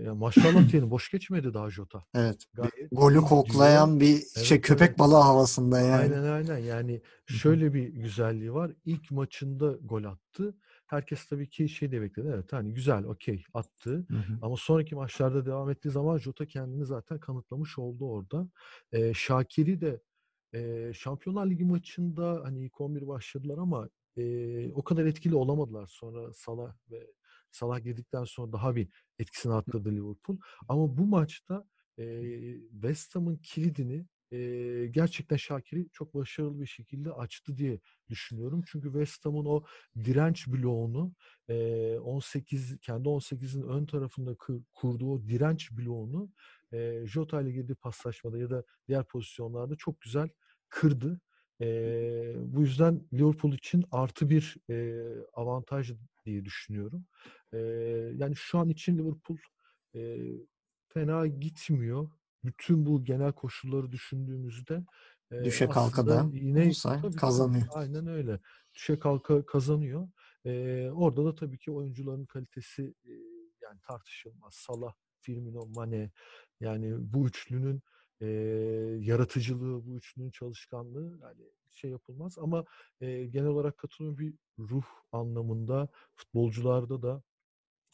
[0.04, 2.04] yani maşallah diyelim boş geçmedi daha Jota.
[2.14, 2.44] Evet.
[2.54, 4.98] Gayet Golü koklayan bir Evet, şey köpek evet.
[4.98, 6.14] balığı havasında yani.
[6.14, 8.72] Aynen aynen yani şöyle bir güzelliği var.
[8.84, 10.54] İlk maçında gol attı.
[10.86, 12.30] Herkes tabii ki şey de bekledi.
[12.34, 14.06] Evet hani güzel okey attı.
[14.10, 14.38] Hı hı.
[14.42, 18.48] Ama sonraki maçlarda devam ettiği zaman Jota kendini zaten kanıtlamış oldu orada.
[18.92, 20.00] Ee, Şakir'i de
[20.54, 25.86] e, Şampiyonlar Ligi maçında hani ilk 11 başladılar ama e, o kadar etkili olamadılar.
[25.86, 27.06] Sonra Salah ve
[27.50, 30.38] Salah girdikten sonra daha bir etkisini arttırdı Liverpool.
[30.68, 31.64] Ama bu maçta
[31.98, 32.22] e,
[32.72, 34.38] West Ham'ın kilidini e,
[34.90, 38.62] gerçekten Şakir'i çok başarılı bir şekilde açtı diye düşünüyorum.
[38.66, 39.64] Çünkü West Ham'ın o
[40.04, 41.12] direnç bloğunu
[41.48, 46.30] e, 18 kendi 18'in ön tarafında kır- kurduğu o direnç bloğunu
[46.72, 50.28] e, Jota ile girdiği paslaşmada ya da diğer pozisyonlarda çok güzel
[50.68, 51.20] kırdı.
[51.60, 51.66] E,
[52.38, 55.92] bu yüzden Liverpool için artı bir e, avantaj
[56.26, 57.04] diye düşünüyorum.
[57.52, 57.58] E,
[58.16, 59.38] yani şu an için Liverpool
[59.94, 60.18] e,
[60.88, 62.10] fena gitmiyor.
[62.46, 64.84] Bütün bu genel koşulları düşündüğümüzde
[65.30, 67.66] e, Düşe kalka da yine olsa tabii, kazanıyor.
[67.72, 68.40] aynen öyle.
[68.74, 70.08] Düşe kalka kazanıyor.
[70.44, 73.12] E, orada da tabii ki oyuncuların kalitesi e,
[73.62, 74.54] yani tartışılmaz.
[74.54, 76.10] Salah, Firmino, Mane
[76.60, 77.82] yani bu üçlünün
[78.20, 78.26] e,
[79.00, 82.64] yaratıcılığı, bu üçlünün çalışkanlığı yani şey yapılmaz ama
[83.00, 87.22] e, genel olarak katılıyorum bir ruh anlamında futbolcularda da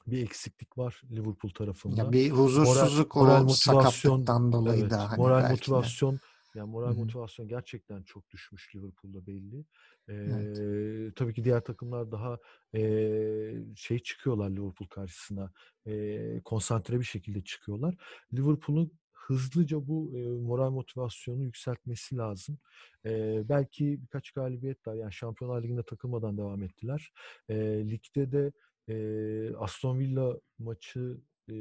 [0.07, 1.97] bir eksiklik var Liverpool tarafında.
[1.97, 5.53] Ya bir huzursuzluk o sakatlıktan dolayı evet, da hani moral belki de.
[5.53, 6.21] motivasyon
[6.55, 9.65] yani moral Hı motivasyon gerçekten çok düşmüş Liverpool'da belli.
[10.09, 11.17] Ee, Evet.
[11.17, 12.39] Tabii ki diğer takımlar daha
[12.75, 15.53] ee, şey çıkıyorlar Liverpool karşısına.
[15.87, 17.97] ee, konsantre bir şekilde çıkıyorlar.
[18.35, 22.59] Liverpool'un hızlıca bu e, moral motivasyonu yükseltmesi lazım.
[23.07, 27.13] Ee, belki birkaç galibiyet daha yani Şampiyonlar Ligi'nde takılmadan devam ettiler.
[27.49, 27.55] Ee,
[27.91, 28.53] ligde de
[28.89, 31.55] e, Aston Villa maçı e,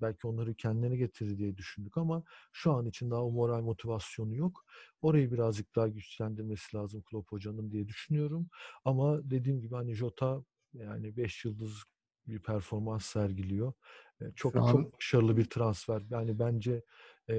[0.00, 4.64] belki onları kendilerine getirir diye düşündük ama şu an için daha o moral motivasyonu yok.
[5.02, 8.48] Orayı birazcık daha güçlendirmesi lazım Klopp hocanın diye düşünüyorum.
[8.84, 11.82] Ama dediğim gibi hani Jota yani 5 yıldız
[12.26, 13.72] bir performans sergiliyor.
[14.20, 16.02] E, çok Şu an- çok başarılı bir transfer.
[16.10, 16.82] Yani bence
[17.30, 17.36] e,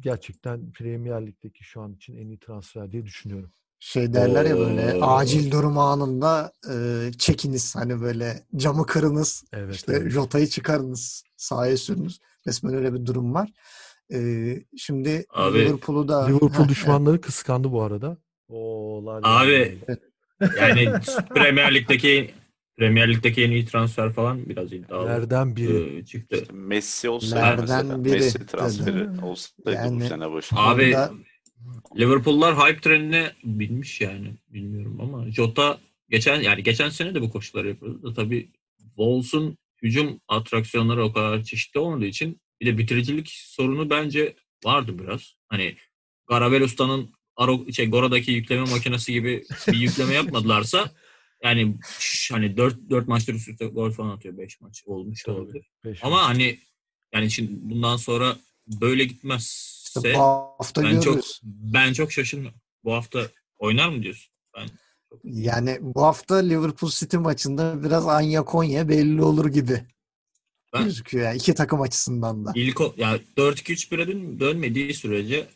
[0.00, 3.52] gerçekten Premier Lig'deki şu an için en iyi transfer diye düşünüyorum.
[3.82, 5.06] Şey derler ya böyle Oo.
[5.06, 6.74] acil durum anında e,
[7.18, 9.74] çekiniz hani böyle camı kırınız Evet.
[9.74, 10.12] işte evet.
[10.12, 12.18] Jota'yı çıkarınız sahaya sürünüz.
[12.46, 13.50] Resmen öyle bir durum var.
[14.12, 14.18] E,
[14.76, 18.16] şimdi Abi, Liverpool'u da Liverpool Heh, düşmanları kıskandı bu arada.
[18.48, 19.78] Oğlar Abi,
[20.60, 20.92] Yani
[21.34, 22.30] Premier Lig'deki
[22.78, 25.98] Premier Lig'deki en iyi transfer falan biraz iddialı nereden biri.
[25.98, 26.36] e, çıktı.
[26.36, 28.04] İşte Messi olsaydı Nereden mesela.
[28.04, 28.46] biri Messi dedi.
[28.46, 30.60] transferi olsaydı Yani- bu sene başında.
[30.60, 30.96] Abi
[31.98, 37.68] Liverpool'lar hype trenine binmiş yani bilmiyorum ama Jota geçen yani geçen sene de bu koşulları
[37.68, 43.90] yapıyordu da tabii Wolves'un hücum atraksiyonları o kadar çeşitli olmadığı için bir de bitiricilik sorunu
[43.90, 45.34] bence vardı biraz.
[45.48, 45.76] Hani
[46.28, 50.90] Garabel Usta'nın Aro, şey, Gora'daki yükleme makinesi gibi bir yükleme yapmadılarsa
[51.44, 55.36] yani şş, hani 4 4 maçtır üst üste gol falan atıyor 5 maç olmuş Tabii,
[55.36, 55.66] olabilir.
[56.02, 56.26] Ama maç.
[56.26, 56.58] hani
[57.14, 59.08] yani şimdi bundan sonra böyle
[59.96, 60.22] işte gitmezse bu
[60.58, 61.40] hafta ben çok görürüz.
[61.44, 62.60] ben çok şaşırmıyorum.
[62.84, 63.26] Bu hafta
[63.58, 64.32] oynar mı diyorsun?
[64.56, 64.66] Ben
[65.10, 69.82] çok Yani bu hafta Liverpool City maçında biraz Anya Konya belli olur gibi
[70.72, 72.52] Ben- gözüküyor yani iki takım açısından da.
[72.54, 75.46] ilk ya 4-2-3-1'e dön, dönmediği sürece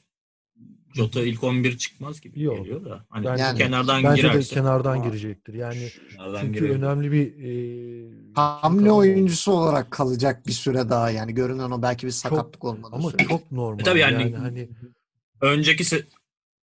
[0.94, 2.56] Jota ilk 11 çıkmaz gibi Yok.
[2.58, 3.04] geliyor da.
[3.08, 4.54] Hani Yani- kenardan Bence de girerse.
[4.54, 5.54] kenardan Aa, girecektir.
[5.54, 6.76] Yani kenardan çünkü girebilir.
[6.76, 12.12] önemli bir e, Hamle oyuncusu olarak kalacak bir süre daha yani görünen o belki bir
[12.12, 12.92] sakatlık olmadı.
[12.96, 13.28] ama sürece.
[13.28, 13.80] çok normal.
[13.80, 14.68] E tabii yani, yani hani
[15.40, 16.04] önceki se-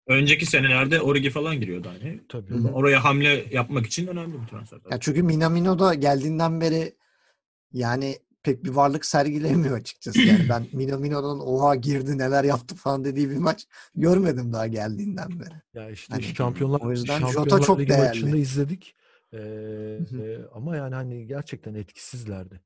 [0.08, 2.20] önceki senelerde Origi falan giriyordu hani.
[2.30, 2.50] tabii.
[2.54, 2.68] Hı hı.
[2.72, 4.80] Oraya hamle yapmak için önemli bir transfer.
[4.92, 6.96] Ya çünkü Minamino da geldiğinden beri
[7.74, 10.22] yani pek bir varlık sergilemiyor açıkçası.
[10.22, 15.54] Yani ben Minamino'dan oha girdi neler yaptı falan dediği bir maç görmedim daha geldiğinden beri.
[15.74, 18.08] Ya işte Hani Şampiyonlar o yüzden Jota Şampiyonlar çok Ligi değerli.
[18.08, 18.96] maçında izledik.
[19.34, 22.62] Ee, e, ama yani hani gerçekten etkisizlerdi.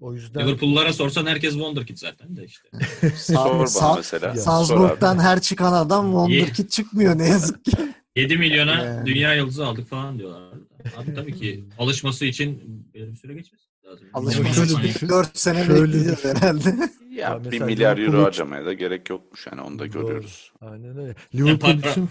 [0.00, 2.68] O yüzden Liverpool'lara sorsan herkes Wonderkid zaten de işte.
[3.16, 4.36] Sor bana mesela.
[4.36, 7.72] Salzburg'dan her çıkan adam Wonderkid çıkmıyor ne yazık ki.
[8.16, 9.06] 7 milyona yani.
[9.06, 10.54] dünya yıldızı aldık falan diyorlar.
[10.96, 12.60] Abi tabii ki alışması için
[12.94, 14.08] bir süre geçmesi lazım.
[14.14, 16.74] Alışması için 4 sene bekleyeceğiz herhalde.
[17.18, 20.52] Ya, ya 1 milyar euro harcamaya da gerek yokmuş yani onu da görüyoruz.
[20.60, 21.14] Aynen öyle.
[21.34, 22.08] Liverpool için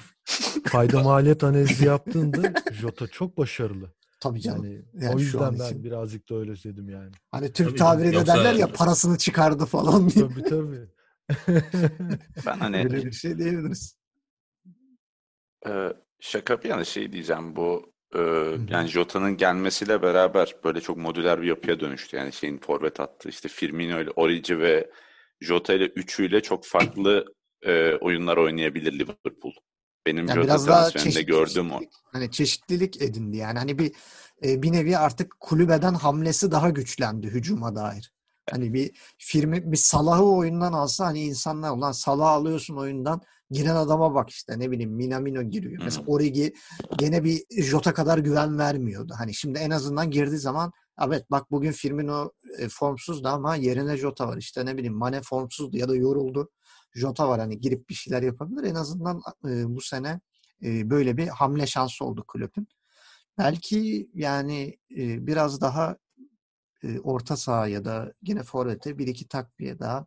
[0.65, 3.93] fayda maliyet analizi yaptığında Jota çok başarılı.
[4.19, 4.65] Tabii canım.
[4.65, 5.83] Yani, yani o yüzden ben için.
[5.83, 7.11] birazcık da öyle dedim yani.
[7.31, 8.37] Hani Türk tabii tabiriyle yoksa...
[8.37, 10.27] derler ya parasını çıkardı falan diye.
[10.27, 10.87] Tabii tabii.
[12.45, 13.97] ben hani öyle bir şey diyebiliriz.
[15.67, 18.19] Ee, şaka bir yana şey diyeceğim bu e,
[18.69, 22.17] yani Jota'nın gelmesiyle beraber böyle çok modüler bir yapıya dönüştü.
[22.17, 24.91] Yani şeyin forvet attı işte Firmino ile Origi ve
[25.41, 27.25] Jota ile üçüyle çok farklı
[27.61, 29.53] e, oyunlar oynayabilir Liverpool.
[30.07, 31.79] Benim yani Jota transferinde gördüğüm o.
[32.03, 33.59] Hani çeşitlilik edindi yani.
[33.59, 33.91] Hani bir
[34.43, 38.11] e, bir nevi artık kulübeden hamlesi daha güçlendi hücuma dair.
[38.51, 44.13] Hani bir firmi bir Salah'ı oyundan alsa hani insanlar ulan Salah alıyorsun oyundan giren adama
[44.15, 45.83] bak işte ne bileyim Minamino giriyor.
[45.83, 46.53] Mesela Origi
[46.97, 49.13] gene bir Jota kadar güven vermiyordu.
[49.17, 50.71] Hani şimdi en azından girdiği zaman
[51.07, 54.37] evet bak bugün Firmino e, formsuzdu ama yerine Jota var.
[54.37, 56.49] İşte ne bileyim Mane formsuzdu ya da yoruldu.
[56.93, 58.63] Jota var hani girip bir şeyler yapabilir.
[58.63, 60.19] En azından e, bu sene
[60.63, 62.67] e, böyle bir hamle şansı oldu kulübün.
[63.37, 65.97] Belki yani e, biraz daha
[66.83, 70.05] e, orta saha ya da yine forvete bir iki takviye daha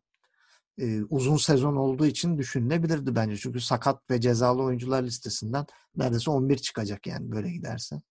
[0.78, 3.37] e, uzun sezon olduğu için düşünülebilirdi bence.
[3.37, 8.02] Çünkü sakat ve cezalı oyuncular listesinden neredeyse 11 çıkacak yani böyle giderse.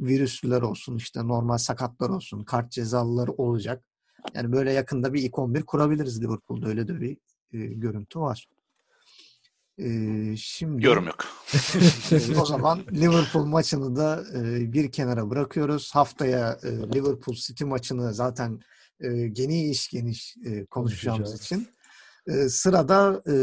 [0.00, 3.84] Virüslüler olsun işte normal sakatlar olsun kart cezalıları olacak.
[4.34, 7.18] Yani böyle yakında bir ilk 11 kurabiliriz Liverpool'da öyle de bir
[7.52, 8.48] e, görüntü var.
[9.78, 11.24] E, şimdi yorum yok.
[12.40, 15.90] o zaman Liverpool maçını da e, bir kenara bırakıyoruz.
[15.94, 18.60] Haftaya e, Liverpool City maçını zaten
[19.00, 21.68] e, geniş geniş e, konuşacağımız için
[22.26, 23.34] e, sırada e,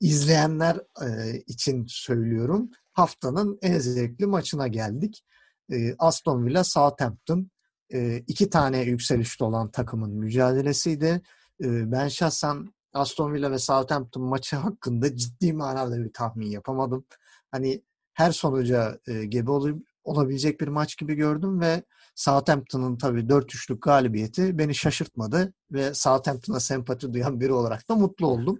[0.00, 2.70] izleyenler e, için söylüyorum.
[2.92, 5.24] Haftanın en zevkli maçına geldik.
[5.72, 7.50] E, Aston Villa Southampton
[7.92, 11.22] e, iki tane yükselişte olan takımın mücadelesiydi.
[11.64, 17.04] E, ben şahsen Aston Villa ve Southampton maçı hakkında ciddi manada bir tahmin yapamadım.
[17.50, 17.82] Hani
[18.14, 19.68] her sonuca e, gebe ol,
[20.04, 21.82] olabilecek bir maç gibi gördüm ve
[22.14, 28.58] Southampton'ın tabii 4-3'lük galibiyeti beni şaşırtmadı ve Southampton'a sempati duyan biri olarak da mutlu oldum.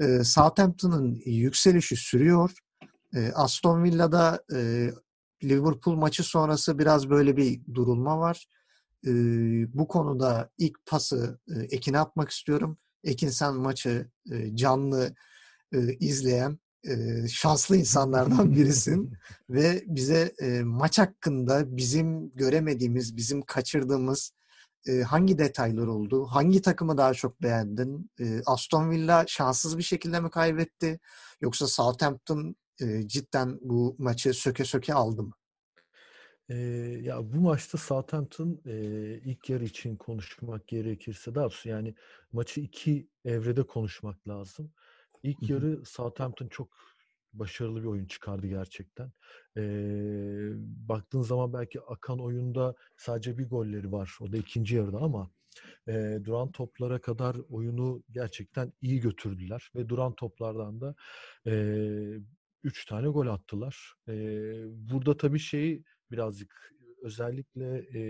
[0.00, 2.50] E, Southampton'ın yükselişi sürüyor.
[3.14, 4.90] E, Aston Villa'da e,
[5.44, 8.46] Liverpool maçı sonrası biraz böyle bir durulma var.
[9.06, 9.10] E,
[9.78, 12.78] bu konuda ilk pası e, Ekin'e atmak istiyorum.
[13.06, 15.14] Ekin sen maçı e, canlı
[15.72, 19.12] e, izleyen e, şanslı insanlardan birisin
[19.50, 24.32] ve bize e, maç hakkında bizim göremediğimiz, bizim kaçırdığımız
[24.88, 26.26] e, hangi detaylar oldu?
[26.26, 28.10] Hangi takımı daha çok beğendin?
[28.20, 31.00] E, Aston Villa şanssız bir şekilde mi kaybetti?
[31.40, 35.32] Yoksa Southampton e, cidden bu maçı söke söke aldı mı?
[36.48, 36.54] Ee,
[37.02, 38.74] ya bu maçta Southampton e,
[39.24, 41.94] ilk yarı için konuşmak gerekirse daha doğrusu yani
[42.32, 44.72] maçı iki evrede konuşmak lazım.
[45.22, 45.52] İlk Hı-hı.
[45.52, 46.68] yarı Southampton çok
[47.32, 49.12] başarılı bir oyun çıkardı gerçekten.
[49.56, 50.50] Ee,
[50.88, 54.16] baktığın zaman belki akan oyunda sadece bir golleri var.
[54.20, 55.30] O da ikinci yarıda ama
[55.88, 60.94] e, duran toplara kadar oyunu gerçekten iyi götürdüler ve duran toplardan da
[61.46, 61.52] e,
[62.62, 63.94] üç tane gol attılar.
[64.08, 64.12] E,
[64.90, 68.00] burada tabii şeyi birazcık özellikle e,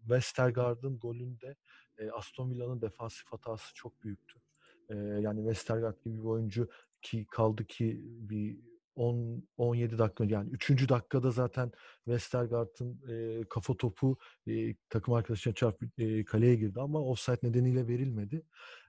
[0.00, 1.56] Westergaard'ın golünde
[1.98, 4.40] e, Aston Villa'nın defansif hatası çok büyüktü.
[4.88, 6.68] E, yani Westergaard gibi bir oyuncu
[7.02, 8.58] ki kaldı ki bir
[8.94, 10.88] 10 17 dakika yani 3.
[10.88, 11.72] dakikada zaten
[12.04, 18.42] Westergaard'ın e, kafa topu e, takım arkadaşına çarpıp e, kaleye girdi ama offside nedeniyle verilmedi.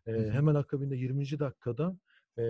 [0.07, 1.39] E, hemen akabinde 20.
[1.39, 1.97] dakikada
[2.37, 2.43] e,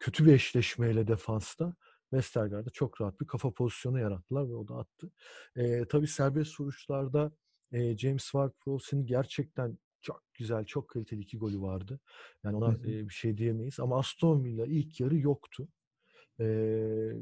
[0.00, 1.74] kötü bir eşleşmeyle defansta
[2.10, 5.10] Westergaard'a çok rahat bir kafa pozisyonu yarattılar ve o da attı.
[5.56, 7.32] E, tabii serbest vuruşlarda
[7.72, 12.00] e, James Ward-Prowse'nin gerçekten çok güzel, çok kaliteli iki golü vardı.
[12.44, 13.80] Yani ona e, bir şey diyemeyiz.
[13.80, 15.68] Ama Aston Villa ilk yarı yoktu.
[16.40, 16.46] E,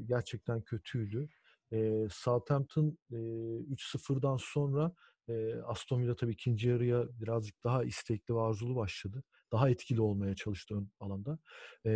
[0.06, 1.28] gerçekten kötüydü.
[1.72, 4.92] E, Southampton e, 3-0'dan sonra
[5.28, 9.22] e, Aston Villa tabii ikinci yarıya birazcık daha istekli ve arzulu başladı.
[9.52, 11.38] Daha etkili olmaya çalıştı ön alanda.
[11.86, 11.90] E,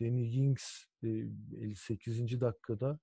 [0.00, 2.40] Danny Ings e, 58.
[2.40, 2.98] dakikada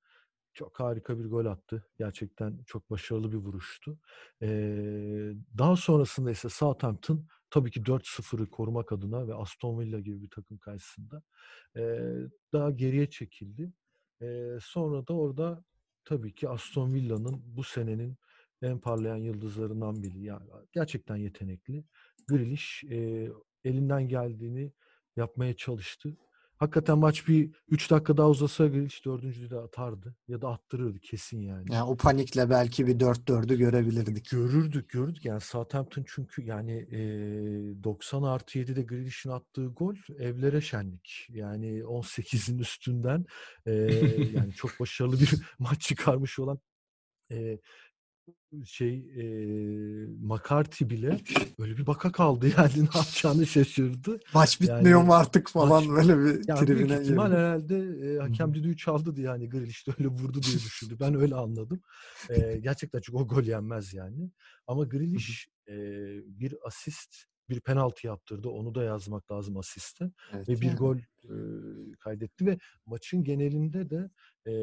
[0.57, 1.85] çok harika bir gol attı.
[1.97, 3.99] Gerçekten çok başarılı bir vuruştu.
[4.41, 10.29] Ee, daha sonrasında ise Southampton tabii ki 4-0'ı korumak adına ve Aston Villa gibi bir
[10.29, 11.23] takım karşısında
[11.77, 11.81] e,
[12.53, 13.71] daha geriye çekildi.
[14.21, 15.63] E, sonra da orada
[16.05, 18.17] tabii ki Aston Villa'nın bu senenin
[18.61, 20.23] en parlayan yıldızlarından biri.
[20.23, 21.83] Yani gerçekten yetenekli.
[22.27, 23.29] Grealish e,
[23.67, 24.71] elinden geldiğini
[25.15, 26.17] yapmaya çalıştı.
[26.57, 30.15] Hakikaten maç bir 3 dakika daha uzasa Grealish dördüncüyü de atardı.
[30.27, 31.73] Ya da attırırdı kesin yani.
[31.73, 34.29] Yani o panikle belki bir 4-4'ü görebilirdik.
[34.29, 35.25] Görürdük görürdük.
[35.25, 36.99] Yani Southampton çünkü yani e,
[37.83, 41.27] 90 artı 7'de Grealish'in attığı gol evlere şenlik.
[41.29, 43.25] Yani 18'in üstünden
[43.65, 43.71] e,
[44.33, 46.59] yani çok başarılı bir maç çıkarmış olan
[47.31, 47.59] e,
[48.65, 49.23] şey e,
[50.19, 51.19] McCarthy bile
[51.59, 54.19] öyle bir baka kaldı yani ne yapacağını şaşırdı.
[54.33, 57.37] Maç bitmiyor yani, mu artık falan maç, böyle bir yani tribüne büyük ihtimal girdi.
[57.37, 60.97] herhalde e, hakem düdüğü çaldı diye hani Grealish de öyle vurdu diye düşündü.
[60.99, 61.81] Ben öyle anladım.
[62.29, 64.31] E, gerçekten çünkü o gol yenmez yani.
[64.67, 65.75] Ama Grealish e,
[66.39, 67.15] bir asist
[67.49, 68.49] bir penaltı yaptırdı.
[68.49, 70.11] Onu da yazmak lazım asiste.
[70.33, 70.77] Evet, ve bir yani.
[70.77, 71.35] gol e,
[71.99, 74.09] kaydetti ve maçın genelinde de
[74.47, 74.53] e,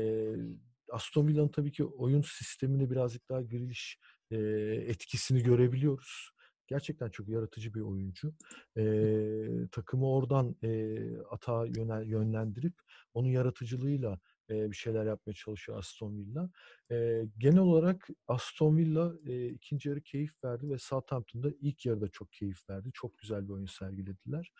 [0.94, 3.98] Aston Villa'nın tabii ki oyun sistemini birazcık daha Grealish
[4.30, 4.36] e,
[4.86, 6.30] etkisini görebiliyoruz.
[6.66, 8.34] Gerçekten çok yaratıcı bir oyuncu.
[8.76, 8.84] E,
[9.72, 10.98] takımı oradan e,
[11.30, 12.74] atağa yönel, yönlendirip
[13.14, 14.18] onun yaratıcılığıyla
[14.50, 16.50] e, bir şeyler yapmaya çalışıyor Aston Villa.
[16.90, 22.32] E, genel olarak Aston Villa e, ikinci yarı keyif verdi ve Southampton'da ilk yarıda çok
[22.32, 22.90] keyif verdi.
[22.94, 24.52] Çok güzel bir oyun sergilediler.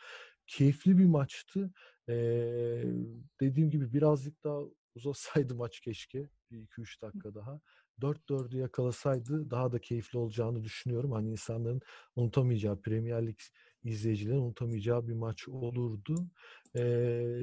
[0.47, 1.73] Keyifli bir maçtı.
[2.09, 2.15] E,
[3.41, 4.61] dediğim gibi birazcık daha
[4.95, 6.29] uzasaydı maç keşke.
[6.51, 7.61] Bir 2-3 dakika daha.
[8.01, 11.13] 4-4'ü yakalasaydı daha da keyifli olacağını düşünüyorum.
[11.13, 11.81] Hani insanların
[12.17, 13.39] unutamayacağı, Premier Lig
[13.85, 16.31] izleyicilerin unutamayacağı bir maç olurdu.
[16.77, 17.41] Ee,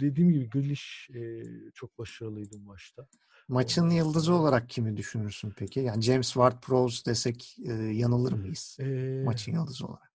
[0.00, 1.42] dediğim gibi Grealish e,
[1.74, 3.08] çok başarılıydı maçta.
[3.48, 5.80] Maçın yıldızı olarak kimi düşünürsün peki?
[5.80, 8.76] Yani James Ward-Prowse desek e, yanılır mıyız?
[8.80, 10.12] Ee, Maçın yıldızı olarak.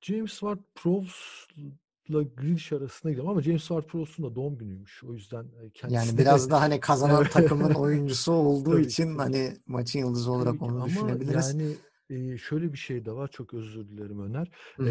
[0.00, 1.52] James Ward-Prowse
[2.12, 5.04] la Grealish arasında gidiyorum ama James Ward-Prowse'un da doğum günüymüş.
[5.04, 10.32] O yüzden kendisi Yani biraz da hani kazanan takımın oyuncusu olduğu için hani maçın yıldızı
[10.32, 11.54] olarak onu ama düşünebiliriz.
[11.54, 11.74] yani
[12.10, 13.28] e, şöyle bir şey de var.
[13.28, 14.50] Çok özür dilerim Öner.
[14.78, 14.82] E,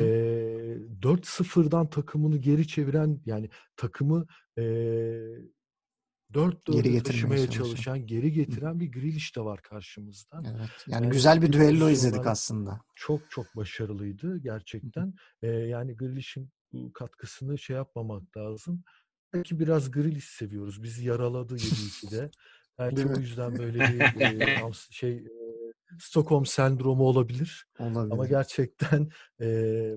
[1.02, 4.26] 4-0'dan takımını geri çeviren yani takımı
[4.58, 4.64] e,
[6.34, 10.42] 4-4'e taşımaya çalışan, geri getiren bir Grealish de var karşımızda.
[10.46, 10.70] Evet.
[10.88, 12.82] Yani, yani güzel bir düello izledik aslında.
[12.96, 15.14] Çok çok başarılıydı gerçekten.
[15.42, 18.84] Ee, yani Grealish'in bu katkısını şey yapmamak lazım.
[19.34, 20.84] Belki biraz Grealish seviyoruz.
[20.84, 22.32] Bizi yaraladı 7-2'de.
[22.80, 25.32] Belki o yüzden böyle bir e, şey e,
[26.00, 27.68] Stockholm sendromu olabilir.
[27.80, 28.14] Olabilir.
[28.14, 29.10] Ama gerçekten
[29.42, 29.46] e,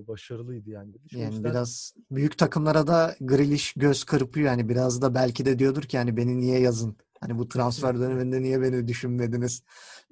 [0.07, 0.91] başarılıydı yani.
[1.11, 1.51] Yani yüzden...
[1.51, 6.17] biraz büyük takımlara da Grealish göz kırpıyor yani biraz da belki de diyordur ki yani
[6.17, 6.97] beni niye yazın?
[7.21, 9.63] Hani bu transfer döneminde niye beni düşünmediniz?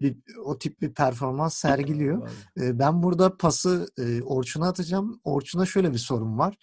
[0.01, 2.29] Bir, o tip bir performans sergiliyor.
[2.61, 5.21] E, ben burada pası e, Orçun'a atacağım.
[5.23, 6.57] Orçun'a şöyle bir sorun var.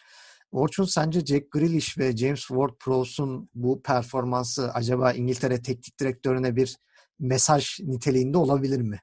[0.53, 6.77] Orçun sence Jack Grealish ve James Ward-Prowse'un bu performansı acaba İngiltere teknik direktörüne bir
[7.19, 9.01] mesaj niteliğinde olabilir mi?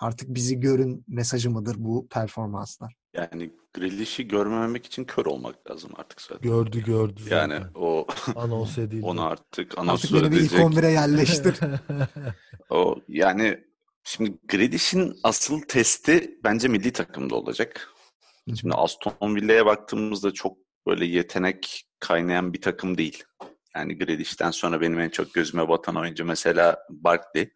[0.00, 2.99] Artık bizi görün mesajı mıdır bu performanslar?
[3.14, 6.50] Yani Grealish'i görmemek için kör olmak lazım artık zaten.
[6.50, 7.36] Gördü gördü zaten.
[7.36, 8.06] Yani o
[8.36, 9.06] anons edildi.
[9.06, 11.56] Onu artık anons artık beni bir ilk 11'e yerleştir.
[12.70, 13.64] o yani
[14.04, 17.90] şimdi Grealish'in asıl testi bence milli takımda olacak.
[18.60, 23.24] Şimdi Aston Villa'ya baktığımızda çok böyle yetenek kaynayan bir takım değil.
[23.76, 27.50] Yani Grealish'ten sonra benim en çok gözüme batan oyuncu mesela Barkley.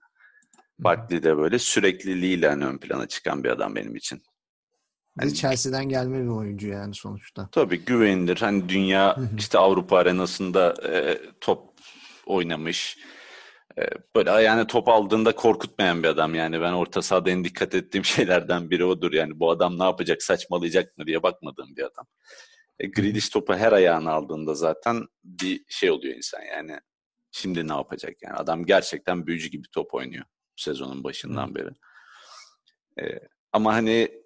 [0.78, 4.22] Barkley de böyle sürekliliğiyle hani ön plana çıkan bir adam benim için.
[5.20, 7.48] Yani, Chelsea'den gelme bir oyuncu yani sonuçta.
[7.52, 8.36] Tabii güvenilir.
[8.36, 11.70] Hani dünya işte Avrupa arenasında e, top
[12.26, 12.98] oynamış.
[13.78, 13.82] E,
[14.16, 16.60] böyle yani top aldığında korkutmayan bir adam yani.
[16.60, 19.12] Ben orta sahada en dikkat ettiğim şeylerden biri odur.
[19.12, 22.06] Yani bu adam ne yapacak, saçmalayacak mı diye bakmadığım bir adam.
[22.78, 26.78] E, Grealish topu her ayağını aldığında zaten bir şey oluyor insan yani.
[27.32, 28.34] Şimdi ne yapacak yani?
[28.34, 30.24] Adam gerçekten büyücü gibi top oynuyor
[30.56, 31.70] sezonun başından beri.
[33.00, 33.20] E,
[33.52, 34.23] ama hani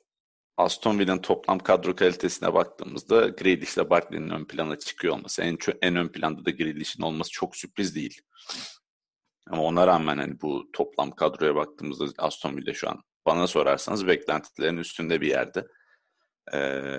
[0.59, 5.97] Aston Villa'nın toplam kadro kalitesine baktığımızda Grealish ile Barkley'nin ön plana çıkıyor olması, en, en
[5.97, 8.21] ön planda da Grealish'in olması çok sürpriz değil.
[9.51, 14.77] Ama ona rağmen hani bu toplam kadroya baktığımızda Aston Villa şu an bana sorarsanız beklentilerin
[14.77, 15.67] üstünde bir yerde.
[16.55, 16.99] Ee,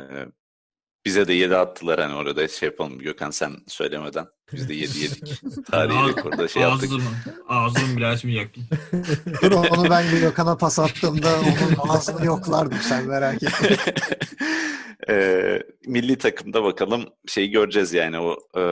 [1.09, 4.27] bize de 7 attılar hani orada şey yapalım Gökhan sen söylemeden.
[4.53, 5.41] Biz de 7 yedik.
[5.71, 6.89] Tarihi rekorda şey yaptık.
[6.89, 7.03] Ağzım,
[7.47, 8.63] ağzım bile açmayacaktım.
[9.41, 13.77] Dur onu ben Gökhan'a pas attığımda onun ağzını yoklardım sen merak etme.
[15.09, 18.63] e, milli takımda bakalım şeyi göreceğiz yani o e,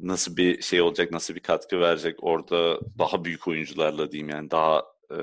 [0.00, 4.82] nasıl bir şey olacak, nasıl bir katkı verecek orada daha büyük oyuncularla diyeyim yani daha
[5.10, 5.16] e,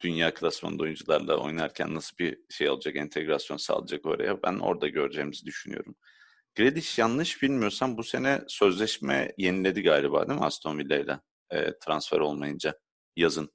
[0.00, 5.94] dünya klasmanında oyuncularla oynarken nasıl bir şey alacak, entegrasyon sağlayacak oraya ben orada göreceğimizi düşünüyorum.
[6.56, 11.20] Grealish yanlış bilmiyorsam bu sene sözleşme yeniledi galiba değil mi Aston Villa ile?
[11.50, 12.74] e, transfer olmayınca
[13.16, 13.50] yazın.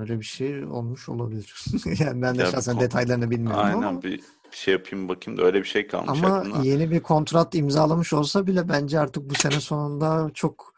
[0.00, 1.54] Öyle bir şey olmuş olabilir.
[1.98, 4.02] yani ben de ya şahsen detaylarını bilmiyorum aynen, ama.
[4.02, 4.20] bir
[4.50, 6.62] şey yapayım bakayım da öyle bir şey kalmış Ama aklımda.
[6.62, 10.74] yeni bir kontrat imzalamış olsa bile bence artık bu sene sonunda çok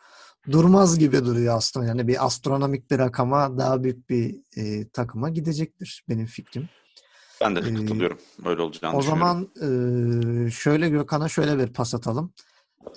[0.50, 1.86] durmaz gibi duruyor aslında.
[1.86, 6.68] Yani bir astronomik bir rakama daha büyük bir e, takıma gidecektir benim fikrim.
[7.40, 8.18] Ben de katılıyorum.
[8.44, 12.32] Böyle olacağını O zaman e, şöyle Gökhan'a şöyle bir pas atalım.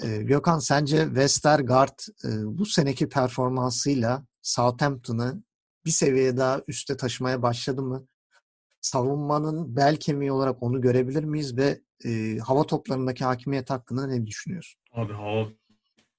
[0.04, 5.44] E, Gökhan sence Westergaard e, bu seneki performansıyla Southampton'ı
[5.86, 8.08] bir seviye daha üste taşımaya başladı mı?
[8.82, 14.82] Savunmanın bel kemiği olarak onu görebilir miyiz ve e, hava toplarındaki hakimiyet hakkında ne düşünüyorsun?
[14.92, 15.48] Abi hava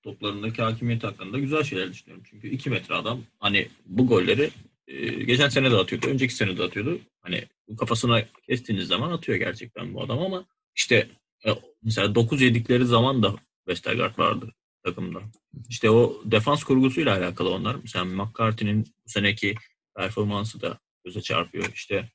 [0.04, 2.24] toplarındaki hakimiyet hakkında güzel şeyler düşünüyorum.
[2.30, 4.50] Çünkü 2 metre adam hani bu golleri
[4.88, 6.98] e, geçen sene de atıyordu, önceki sene de atıyordu.
[7.20, 7.44] Hani
[7.78, 10.44] kafasına kestiğiniz zaman atıyor gerçekten bu adam ama
[10.76, 11.08] işte
[11.46, 11.50] e,
[11.82, 13.34] mesela 9 yedikleri zaman da
[13.66, 14.52] Westergaard vardı
[14.84, 15.22] takımda.
[15.68, 17.76] İşte o defans kurgusuyla alakalı onlar.
[17.82, 19.54] Mesela McCarthy'nin bu seneki
[19.96, 21.72] performansı da göze çarpıyor.
[21.74, 22.10] İşte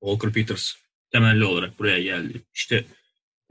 [0.00, 0.74] Walker Peters
[1.10, 2.42] temelli olarak buraya geldi.
[2.54, 2.84] İşte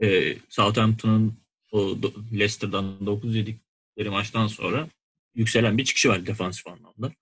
[0.02, 1.96] e, Southampton'ın o
[2.32, 3.63] Leicester'dan 9 yedikleri
[3.96, 4.88] maçtan sonra
[5.34, 7.12] yükselen bir çıkışı var defansif anlamda.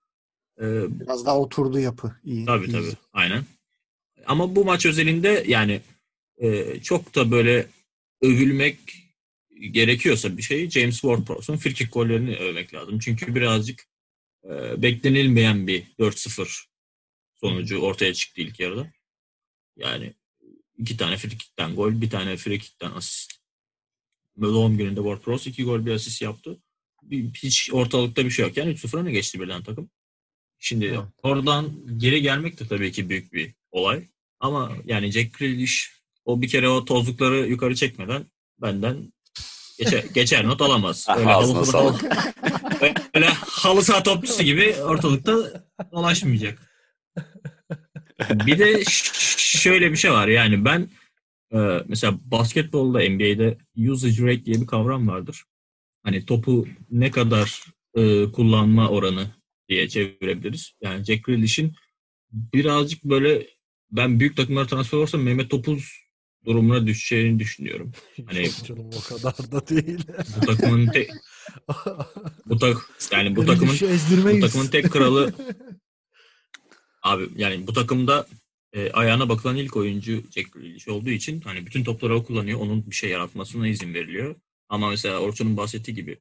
[0.61, 2.15] Ee, Biraz daha oturdu yapı.
[2.23, 2.71] İyi, tabii iyi.
[2.71, 2.93] tabii.
[3.13, 3.45] Aynen.
[4.25, 5.81] Ama bu maç özelinde yani
[6.37, 7.67] e, çok da böyle
[8.21, 8.77] övülmek
[9.71, 12.99] gerekiyorsa bir şey James Ward-Prowse'un frikik gollerini övmek lazım.
[12.99, 13.87] Çünkü birazcık
[14.45, 16.65] e, beklenilmeyen bir 4-0
[17.35, 18.91] sonucu ortaya çıktı ilk yarıda.
[19.77, 20.13] Yani
[20.77, 23.33] iki tane frikikten gol, bir tane frikikten asist.
[24.41, 26.62] Doğum gününde Ward-Prowse iki gol bir asist yaptı.
[27.11, 28.57] Hiç ortalıkta bir şey yok.
[28.57, 29.89] Yani 3-0 öne geçti birden takım.
[30.59, 30.99] Şimdi evet.
[31.23, 34.03] oradan geri gelmek de tabii ki büyük bir olay.
[34.39, 38.25] Ama yani Jack Grealish o bir kere o tozlukları yukarı çekmeden
[38.61, 39.13] benden
[39.79, 41.07] geçer, geçer not alamaz.
[41.17, 41.99] Öyle halı, halı,
[43.13, 46.59] öyle halı saha topçusu gibi ortalıkta dolaşmayacak.
[48.29, 48.83] Bir de
[49.37, 50.89] şöyle bir şey var yani ben
[51.87, 55.43] mesela basketbolda NBA'de usage rate diye bir kavram vardır.
[56.03, 57.63] Hani topu ne kadar
[58.33, 59.27] kullanma oranı
[59.69, 60.71] diye çevirebiliriz.
[60.81, 61.73] Yani Jack Grealish'in
[62.31, 63.47] birazcık böyle
[63.91, 66.03] ben büyük takımlara transfer olursam Mehmet Topuz
[66.45, 67.91] durumuna düşeceğini düşünüyorum.
[68.25, 69.99] Hani canım o kadar da değil.
[70.35, 71.09] Bu takımın tek
[72.45, 73.75] bu tak yani bu takımın
[74.35, 75.33] bu takımın tek kralı
[77.03, 78.27] abi yani bu takımda
[78.73, 82.59] e, ayağına bakılan ilk oyuncu Jack Grealish olduğu için hani bütün topları o kullanıyor.
[82.59, 84.35] Onun bir şey yaratmasına izin veriliyor.
[84.73, 86.19] Ama mesela Orçun'un bahsettiği gibi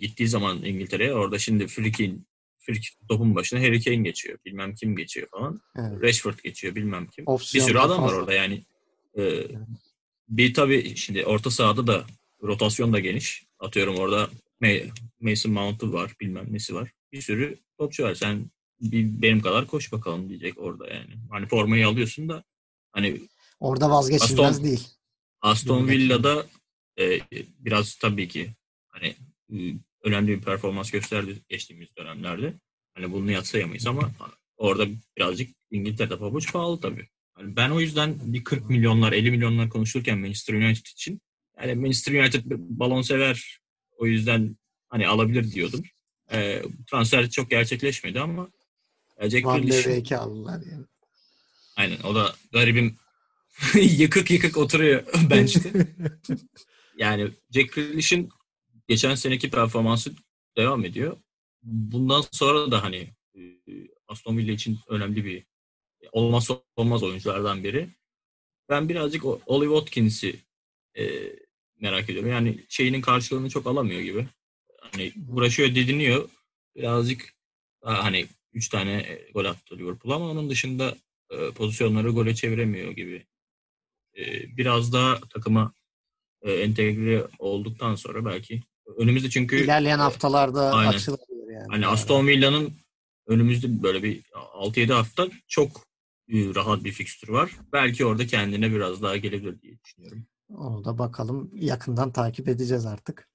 [0.00, 2.26] gittiği zaman İngiltere'ye orada şimdi Frik'in
[2.58, 4.38] Frik topun başına Harry Kane geçiyor.
[4.44, 5.60] Bilmem kim geçiyor falan.
[5.78, 6.02] Evet.
[6.02, 7.24] Rashford geçiyor bilmem kim.
[7.26, 8.16] Opsiyon bir sürü adam fazla.
[8.16, 8.64] var orada yani.
[9.16, 9.48] Yani.
[10.28, 12.04] Bir tabii şimdi orta sahada da
[12.42, 13.46] rotasyon da geniş.
[13.58, 14.30] Atıyorum orada
[15.20, 16.90] Mason Mount'u var bilmem nesi var.
[17.12, 18.14] Bir sürü topçu var.
[18.14, 21.14] Sen bir, benim kadar koş bakalım diyecek orada yani.
[21.30, 22.44] Hani formayı alıyorsun da
[22.92, 23.20] hani
[23.60, 24.88] orada vazgeçilmez Aston, değil.
[25.40, 26.46] Aston Villa'da
[27.00, 27.20] e,
[27.58, 28.54] biraz tabii ki
[28.88, 29.14] hani
[30.04, 32.54] önemli bir performans gösterdi geçtiğimiz dönemlerde.
[32.94, 34.10] Hani bunu yatsayamayız ama
[34.56, 34.86] orada
[35.16, 37.08] birazcık İngiltere'de pabuç pahalı tabii.
[37.38, 41.20] Yani ben o yüzden bir 40 milyonlar 50 milyonlar konuşurken Manchester United için
[41.60, 43.60] yani Manchester United balon sever
[43.98, 44.56] o yüzden
[44.88, 45.82] hani alabilir diyordum.
[46.32, 48.48] E, transfer çok gerçekleşmedi ama
[49.28, 50.84] Jack Van de aldılar yani.
[51.76, 52.96] Aynen o da garibim
[53.74, 55.72] yıkık yıkık oturuyor bench'te.
[57.00, 58.28] yani Jack Grealish'in
[58.88, 60.14] geçen seneki performansı
[60.56, 61.16] devam ediyor.
[61.62, 63.08] Bundan sonra da hani
[64.08, 65.44] Aston Villa için önemli bir
[66.12, 67.88] olmazsa olmaz oyunculardan biri.
[68.68, 70.36] Ben birazcık Ollie Watkins'i
[70.98, 71.32] e,
[71.80, 72.30] merak ediyorum.
[72.30, 74.26] Yani şeyinin karşılığını çok alamıyor gibi.
[74.80, 76.28] Hani uğraşıyor, didiniyor.
[76.76, 77.34] Birazcık
[77.82, 80.96] daha hani 3 tane gol attı Liverpool ama onun dışında
[81.30, 83.26] e, pozisyonları gole çeviremiyor gibi.
[84.18, 85.72] E, biraz daha takıma
[86.42, 88.62] e, entegre olduktan sonra belki
[88.96, 90.88] önümüzde çünkü ilerleyen haftalarda aynen.
[90.90, 91.66] açılabilir yani.
[91.70, 92.72] Hani Aston Villa'nın
[93.26, 94.22] önümüzde böyle bir
[94.54, 95.90] 6-7 hafta çok
[96.30, 97.50] rahat bir fikstür var.
[97.72, 100.26] Belki orada kendine biraz daha gelebilir diye düşünüyorum.
[100.48, 101.50] Onu da bakalım.
[101.54, 103.28] Yakından takip edeceğiz artık.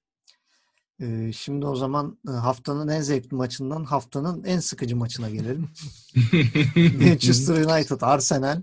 [1.00, 5.68] Ee, şimdi o zaman haftanın en zevkli maçından haftanın en sıkıcı maçına gelelim.
[7.00, 8.62] Manchester United, Arsenal.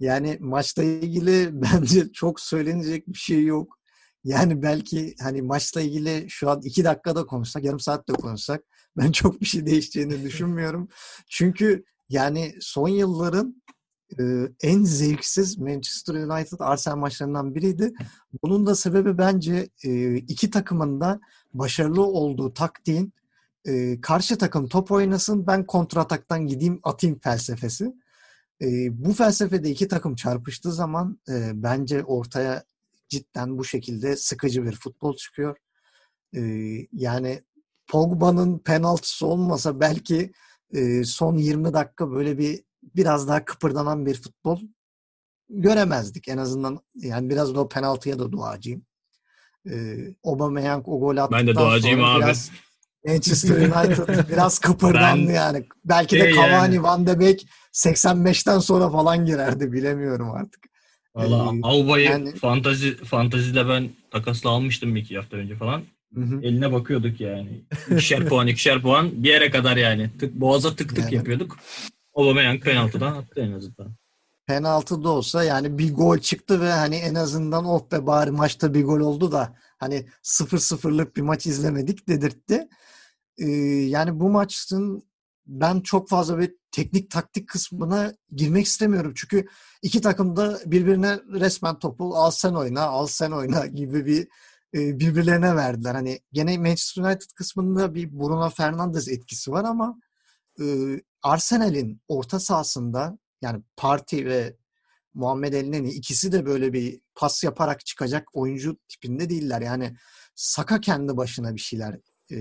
[0.00, 3.77] Yani maçla ilgili bence çok söylenecek bir şey yok.
[4.24, 8.62] Yani belki hani maçla ilgili şu an iki dakikada konuşsak, yarım saatte konuşsak
[8.96, 10.88] ben çok bir şey değişeceğini düşünmüyorum.
[11.30, 13.62] Çünkü yani son yılların
[14.20, 14.22] e,
[14.62, 17.92] en zevksiz Manchester United Arsenal maçlarından biriydi.
[18.42, 21.20] Bunun da sebebi bence e, iki takımın da
[21.54, 23.12] başarılı olduğu taktiğin
[23.64, 27.94] e, karşı takım top oynasın ben kontrataktan gideyim atayım felsefesi.
[28.62, 28.66] E,
[29.04, 32.64] bu felsefede iki takım çarpıştığı zaman e, bence ortaya
[33.08, 35.56] cidden bu şekilde sıkıcı bir futbol çıkıyor.
[36.36, 36.40] E,
[36.92, 37.42] yani
[37.86, 40.32] Pogba'nın penaltısı olmasa belki
[40.74, 44.60] e, son 20 dakika böyle bir biraz daha kıpırdanan bir futbol
[45.48, 46.28] göremezdik.
[46.28, 48.86] En azından yani biraz da o penaltıya da duacıyım.
[49.70, 52.22] Ee, Aubameyang o gol attıktan ben de duacıyım sonra abi.
[52.22, 52.50] biraz
[53.06, 55.66] Manchester United biraz kıpırdandı Ben- yani.
[55.84, 56.82] Belki de Şey Cavani, yani.
[56.82, 60.64] Van de Beek 85'ten sonra falan girerdi bilemiyorum artık.
[61.14, 65.82] Valla Ee, Auba'yı yani- fantazi fantazide ben takasla almıştım bir iki hafta önce falan.
[66.14, 66.40] Hı hı.
[66.42, 67.64] Eline bakıyorduk yani.
[67.90, 70.10] İkişer puan, ikişer puan bir yere kadar yani.
[70.20, 71.14] Tık, boğaza tık tık Yani.
[71.14, 71.56] yapıyorduk.
[72.14, 73.94] Aubameyang penaltıdan attı en azından.
[74.46, 78.74] penaltı da olsa yani bir gol çıktı ve hani en azından oh be bari maçta
[78.74, 82.68] bir gol oldu da hani 0-0'lık bir maç izlemedik dedirtti.
[83.38, 83.46] Ee,
[83.88, 85.02] yani bu maçın
[85.46, 89.12] ben çok fazla bir teknik taktik kısmına girmek istemiyorum.
[89.16, 89.46] Çünkü
[89.82, 94.28] iki takım da birbirine resmen topu al sen oyna, al sen oyna gibi bir
[94.74, 95.94] e, birbirlerine verdiler.
[95.94, 100.00] Hani gene Manchester United kısmında bir Bruno Fernandes etkisi var ama
[100.60, 100.64] e,
[101.22, 104.56] Arsenal'in orta sahasında yani Parti ve
[105.14, 109.60] Muhammed Elneny ikisi de böyle bir pas yaparak çıkacak oyuncu tipinde değiller.
[109.60, 109.96] Yani
[110.34, 111.98] Saka kendi başına bir şeyler
[112.32, 112.38] e,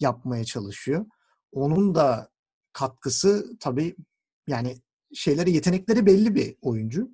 [0.00, 1.06] yapmaya çalışıyor.
[1.52, 2.30] Onun da
[2.78, 3.96] katkısı tabii
[4.46, 4.76] yani
[5.14, 7.10] şeyleri yetenekleri belli bir oyuncu.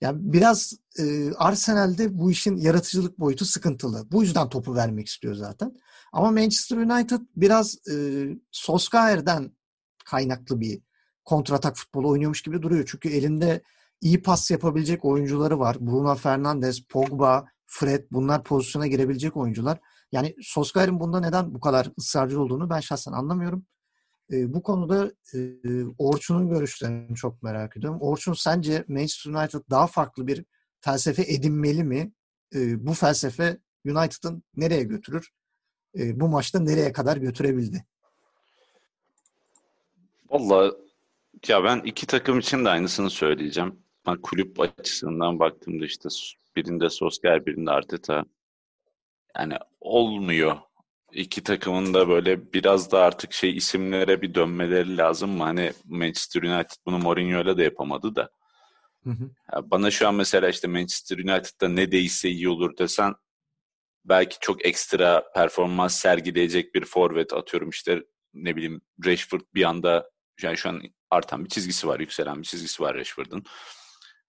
[0.00, 4.12] Yani biraz e, Arsenal'de bu işin yaratıcılık boyutu sıkıntılı.
[4.12, 5.76] Bu yüzden topu vermek istiyor zaten.
[6.12, 9.52] Ama Manchester United biraz e, Solskjaer'den
[10.04, 10.82] kaynaklı bir
[11.24, 12.84] kontratak futbolu oynuyormuş gibi duruyor.
[12.90, 13.62] Çünkü elinde
[14.00, 15.76] iyi pas yapabilecek oyuncuları var.
[15.80, 19.78] Bruno Fernandes, Pogba, Fred bunlar pozisyona girebilecek oyuncular.
[20.12, 23.66] Yani Solskjaer'in bunda neden bu kadar ısrarcı olduğunu ben şahsen anlamıyorum.
[24.30, 25.38] Bu konuda e,
[25.98, 28.00] Orçun'un görüşlerini çok merak ediyorum.
[28.00, 30.44] Orçun sence Manchester United daha farklı bir
[30.80, 32.12] felsefe edinmeli mi?
[32.54, 35.30] E, bu felsefe United'ın nereye götürür?
[35.98, 37.84] E, bu maçta nereye kadar götürebildi?
[40.28, 40.72] Vallahi
[41.48, 43.82] ya ben iki takım için de aynısını söyleyeceğim.
[44.06, 46.08] Ben kulüp açısından baktığımda işte
[46.56, 48.24] birinde Solskjaer birinde Arteta
[49.36, 50.56] yani olmuyor.
[51.12, 55.42] İki takımın da böyle biraz da artık şey isimlere bir dönmeleri lazım mı?
[55.44, 58.30] Hani Manchester United bunu Mourinho'yla da yapamadı da.
[59.04, 59.30] Hı hı.
[59.52, 63.14] Ya bana şu an mesela işte Manchester United'da ne değişse iyi olur desen
[64.04, 68.02] belki çok ekstra performans sergileyecek bir forvet atıyorum işte
[68.34, 70.10] ne bileyim Rashford bir anda
[70.42, 73.44] yani şu an artan bir çizgisi var, yükselen bir çizgisi var Rashford'un.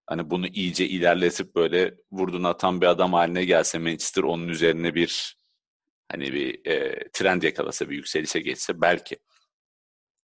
[0.06, 5.41] Hani bunu iyice ilerletip böyle vurdun atan bir adam haline gelse Manchester onun üzerine bir
[6.12, 9.16] hani bir e, trend yakalasa bir yükselişe geçse belki.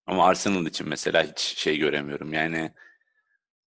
[0.07, 2.33] Ama Arsenal için mesela hiç şey göremiyorum.
[2.33, 2.73] Yani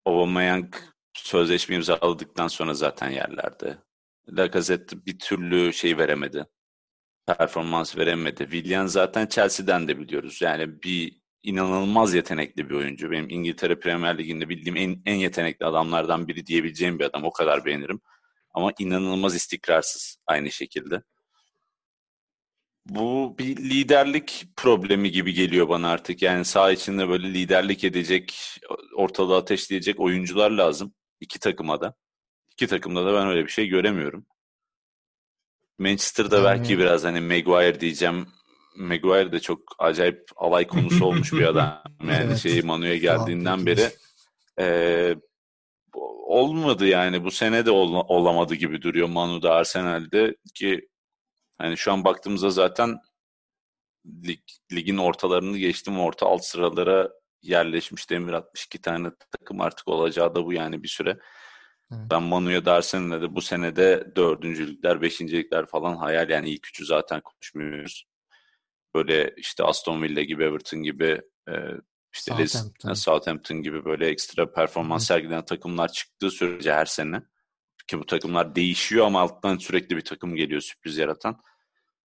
[0.04, 0.74] Aubameyang
[1.14, 3.78] sözleşme imzaladıktan sonra zaten yerlerde.
[4.28, 6.46] Lacazette bir türlü şey veremedi.
[7.26, 8.42] Performans veremedi.
[8.42, 10.42] Willian zaten Chelsea'den de biliyoruz.
[10.42, 13.10] Yani bir inanılmaz yetenekli bir oyuncu.
[13.10, 17.24] Benim İngiltere Premier Ligi'nde bildiğim en, en yetenekli adamlardan biri diyebileceğim bir adam.
[17.24, 18.00] O kadar beğenirim.
[18.54, 21.02] Ama inanılmaz istikrarsız aynı şekilde.
[22.88, 26.22] Bu bir liderlik problemi gibi geliyor bana artık.
[26.22, 28.38] Yani saha içinde böyle liderlik edecek,
[28.96, 30.94] ortalığı ateşleyecek oyuncular lazım.
[31.20, 31.94] iki takıma da.
[32.52, 34.26] İki takımda da ben öyle bir şey göremiyorum.
[35.78, 38.26] Manchester'da Yani- belki biraz hani Maguire diyeceğim.
[38.76, 41.82] Maguire de çok acayip alay konusu olmuş bir adam.
[42.02, 42.38] Yani Evet.
[42.38, 43.88] şey Manu'ya geldiğinden beri
[44.60, 45.16] eee,
[46.26, 47.24] olmadı yani.
[47.24, 50.88] Bu sene de ol- olamadı gibi duruyor Manu'da Arsenal'de ki
[51.58, 52.98] hani şu an baktığımızda zaten
[54.06, 54.40] lig,
[54.72, 57.10] ligin ortalarını geçtim orta alt sıralara
[57.42, 61.18] yerleşmiş Demir 62 tane takım artık olacağı da bu yani bir süre.
[61.92, 62.02] Evet.
[62.10, 67.20] Ben Manu'ya da Arsenal'e de bu senede dördüncülükler, beşincilikler falan hayal yani ilk üçü zaten
[67.20, 68.04] konuşmuyoruz.
[68.94, 71.54] Böyle işte Aston Villa gibi, Everton gibi e,
[72.14, 72.92] işte Southampton.
[72.92, 75.06] Southampton gibi böyle ekstra performans Hı.
[75.06, 77.22] sergileyen takımlar çıktığı sürece her sene
[77.86, 81.40] ki bu takımlar değişiyor ama alttan sürekli bir takım geliyor sürpriz yaratan.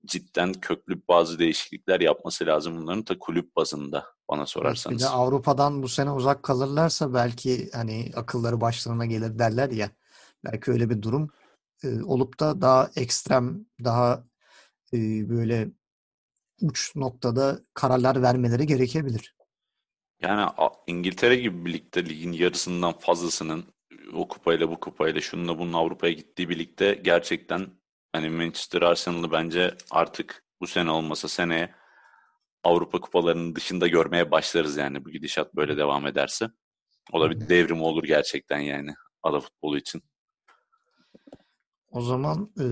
[0.06, 5.02] Cidden köklü bazı değişiklikler yapması lazım bunların da kulüp bazında bana Bir sorarsanız.
[5.02, 9.92] de Avrupa'dan bu sene uzak kalırlarsa belki hani akılları başlarına gelir derler ya.
[10.46, 11.30] Belki öyle bir durum
[11.84, 14.24] e, olup da daha ekstrem, daha
[14.94, 15.68] e, böyle
[16.62, 19.36] uç noktada kararlar vermeleri gerekebilir.
[20.22, 20.52] Yani
[20.88, 23.66] İngiltere gibi birlikte ligin yarısından fazlasının
[24.14, 27.68] o kupayla bu kupayla şununla bunun Avrupa'ya gittiği birlikte gerçekten
[28.12, 31.76] hani Manchester Arsenal'ı bence artık bu sene olmasa seneye
[32.64, 36.48] Avrupa kupalarının dışında görmeye başlarız yani bu gidişat böyle devam ederse.
[37.12, 38.94] O da bir devrim olur gerçekten yani
[39.24, 40.04] ada futbolu için.
[41.92, 42.66] O zaman e,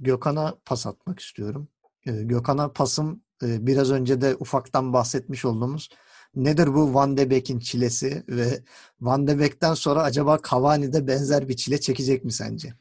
[0.00, 1.68] Gökhan'a pas atmak istiyorum.
[2.06, 5.88] E, Gökhan'a pasım e, biraz önce de ufaktan bahsetmiş olduğumuz
[6.34, 8.62] nedir bu Van de Beek'in çilesi ve
[9.00, 12.74] Van de Beek'ten sonra acaba Cavani de benzer bir çile çekecek mi sence?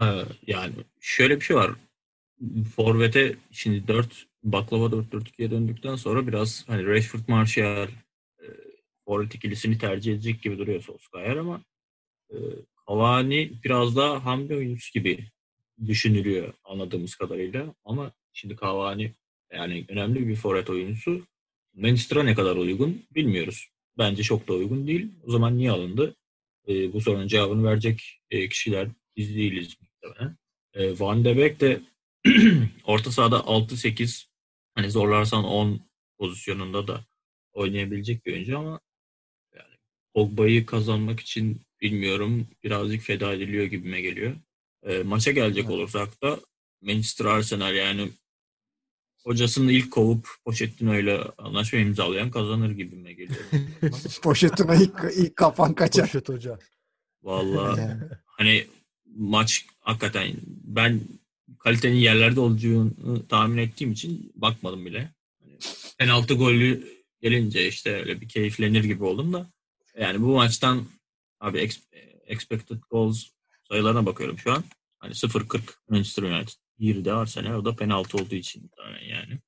[0.00, 1.70] Ee, yani şöyle bir şey var.
[2.76, 7.88] Forvet'e şimdi 4 baklava 4-4-2'ye döndükten sonra biraz hani Rashford Martial
[8.40, 8.46] e,
[9.04, 11.64] forvet ikilisini tercih edecek gibi duruyor Solskjaer ama
[12.30, 12.36] e,
[12.88, 15.30] Cavani biraz daha hamle oyuncusu gibi
[15.86, 17.74] düşünülüyor anladığımız kadarıyla.
[17.84, 19.14] Ama şimdi Cavani
[19.52, 21.26] yani önemli bir forvet oyuncusu.
[21.74, 23.68] Manchester'a ne kadar uygun bilmiyoruz.
[23.98, 25.08] Bence çok da uygun değil.
[25.26, 26.16] O zaman niye alındı?
[26.68, 30.36] E, bu sorunun cevabını verecek e, kişiler biz değiliz muhtemelen.
[30.74, 31.80] E, Van de Beek de
[32.84, 34.26] orta sahada 6-8
[34.74, 35.80] hani zorlarsan 10
[36.18, 37.04] pozisyonunda da
[37.52, 38.80] oynayabilecek bir oyuncu ama
[39.54, 39.74] yani
[40.14, 44.36] Pogba'yı kazanmak için bilmiyorum birazcık feda ediliyor gibime geliyor.
[44.82, 45.74] E, maça gelecek evet.
[45.74, 46.40] olursak da
[46.82, 48.10] Manchester Arsenal yani
[49.24, 53.44] hocasını ilk kovup Pochettino ile anlaşma imzalayan kazanır gibime geliyor.
[54.22, 56.06] Pochettino ilk, ilk kafan kaçar.
[56.06, 56.58] Poşet hoca.
[57.22, 57.90] Vallahi
[58.24, 58.66] hani
[59.16, 60.32] maç hakikaten
[60.64, 61.00] ben
[61.58, 65.14] kalitenin yerlerde olacağını tahmin ettiğim için bakmadım bile.
[65.40, 65.58] Hani
[65.98, 66.88] penaltı golü
[67.22, 69.50] gelince işte öyle bir keyiflenir gibi oldum da
[69.98, 70.84] yani bu maçtan
[71.40, 71.70] abi
[72.26, 73.24] expected goals
[73.68, 74.64] sayılarına bakıyorum şu an.
[74.98, 76.63] Hani 0-40 Manchester United.
[76.80, 78.70] Bir de Arsenal o da penaltı olduğu için
[79.08, 79.38] yani.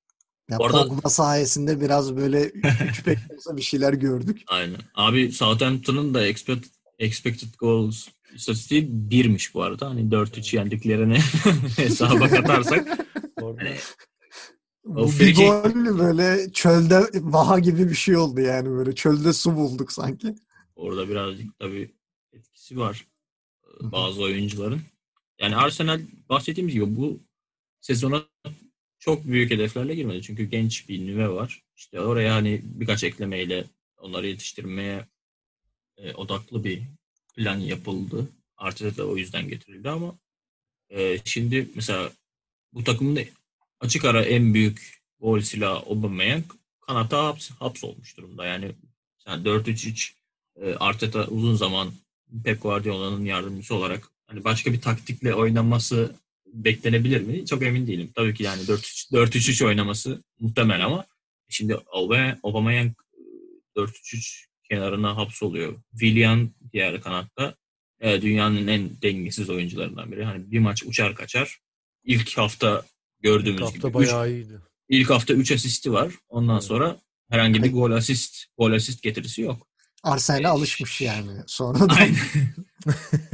[0.51, 2.45] Ya Orada, Pogba sayesinde biraz böyle
[2.91, 3.18] 3 5
[3.53, 4.43] bir şeyler gördük.
[4.47, 4.81] Aynen.
[4.95, 9.91] Abi Southampton'ın da expected, expected goals istatistiği birmiş bu arada.
[9.91, 11.18] Hani 4-3 yendiklerini
[11.77, 12.89] hesaba katarsak.
[13.41, 13.77] hani,
[14.85, 19.93] bu bir gol böyle çölde vaha gibi bir şey oldu yani böyle çölde su bulduk
[19.93, 20.35] sanki.
[20.77, 21.95] Orada birazcık tabii
[22.33, 23.07] etkisi var
[23.81, 24.83] bazı oyuncuların.
[25.41, 27.20] Yani Arsenal bahsettiğimiz gibi bu
[27.81, 28.24] sezona
[28.99, 30.22] çok büyük hedeflerle girmedi.
[30.22, 31.62] Çünkü genç bir nüve var.
[31.77, 33.64] İşte oraya hani birkaç eklemeyle
[33.99, 35.07] onları yetiştirmeye
[35.99, 36.83] e, odaklı bir
[37.37, 38.29] plan yapıldı.
[38.57, 40.18] Arteta da o yüzden getirildi ama
[40.91, 42.12] e, şimdi mesela
[42.72, 43.18] bu takımın
[43.81, 46.45] açık ara en büyük gol silahı Aubameyang
[46.81, 48.47] kanata haps, hapsolmuş durumda.
[48.47, 48.72] Yani,
[49.27, 50.12] yani 4-3-3
[50.57, 51.93] e, Arteta uzun zaman
[52.45, 56.14] Pep Guardiola'nın yardımcısı olarak hani başka bir taktikle oynaması
[56.47, 57.47] beklenebilir mi?
[57.47, 58.11] Çok emin değilim.
[58.14, 61.07] Tabii ki yani 4-3-3 oynaması muhtemel ama
[61.49, 61.77] şimdi
[62.43, 62.93] Aubameyang
[63.77, 65.81] 4-3-3 kenarına hapsoluyor.
[65.91, 67.55] Willian diğer kanatta
[68.01, 70.24] e, dünyanın en dengesiz oyuncularından biri.
[70.24, 71.59] Hani bir maç uçar kaçar.
[72.05, 72.85] İlk hafta
[73.20, 73.95] gördüğümüz ilk hafta gibi.
[73.95, 74.61] bayağı üç, iyiydi.
[74.89, 76.12] İlk hafta 3 asisti var.
[76.29, 76.64] Ondan evet.
[76.64, 77.01] sonra
[77.31, 79.68] herhangi bir gol asist gol asist getirisi yok.
[80.07, 81.33] Arsenal'e e, alışmış yani.
[81.47, 81.95] Sonra da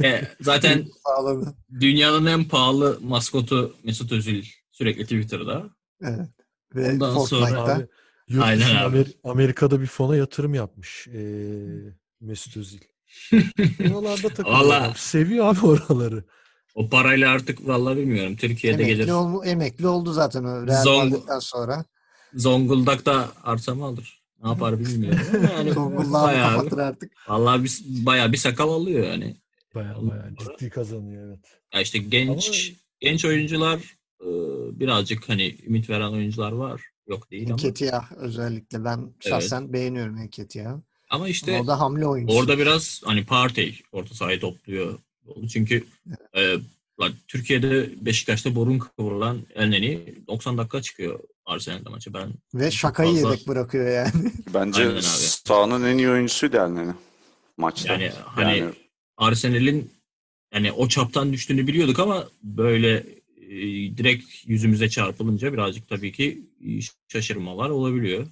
[0.03, 0.85] e, zaten
[1.79, 5.69] dünyanın en pahalı maskotu Mesut Özil sürekli Twitter'da.
[6.01, 6.29] Evet.
[6.75, 7.87] Ve Ondan sonra abi,
[8.41, 8.97] Aynen abi.
[8.97, 11.19] Amer- Amerika'da bir fona yatırım yapmış ee,
[12.21, 12.79] Mesut Özil.
[13.93, 14.59] Oralarda takılıyor.
[14.59, 14.99] Vallahi...
[14.99, 16.23] Seviyor abi oraları.
[16.75, 18.35] O parayla artık vallahi bilmiyorum.
[18.35, 19.11] Türkiye'de emekli gelir.
[19.11, 21.85] Ol, emekli oldu zaten o Real Zong Madrid'den sonra.
[22.33, 24.22] Zonguldak'ta arsa mı alır?
[24.43, 25.19] Ne yapar bilmiyorum.
[25.57, 27.11] Yani Zonguldak'ı kapatır artık.
[27.27, 29.35] Vallahi bir, bayağı bir sakal alıyor yani.
[29.75, 31.59] Bayağı bayağı ciddi kazanıyor evet.
[31.73, 32.77] Ya işte genç Ama...
[32.99, 33.79] genç oyuncular
[34.79, 36.81] birazcık hani ümit veren oyuncular var.
[37.07, 37.53] Yok değil ama.
[37.53, 39.73] Enketiah özellikle ben şahsen evet.
[39.73, 40.77] beğeniyorum Enketiah.
[41.09, 42.39] Ama işte o da hamle oyuncusu.
[42.39, 44.99] Orada biraz hani Partey orta sahayı topluyor.
[45.53, 45.83] Çünkü
[46.33, 46.61] evet.
[47.01, 52.13] e, Türkiye'de Beşiktaş'ta borun kıvrılan Elneni 90 dakika çıkıyor Arsenal'de maçı.
[52.13, 53.29] Ben Ve şakayı fazla...
[53.29, 54.31] yedek bırakıyor yani.
[54.53, 56.93] Bence sahanın en iyi oyuncusuydu Elneni
[57.57, 57.93] maçta.
[57.93, 58.73] Yani hani yani...
[59.17, 59.91] Arsenal'in
[60.53, 63.05] yani o çaptan düştüğünü biliyorduk ama böyle
[63.37, 63.57] e,
[63.97, 66.49] direkt yüzümüze çarpılınca birazcık tabii ki
[67.07, 68.27] şaşırmalar olabiliyor.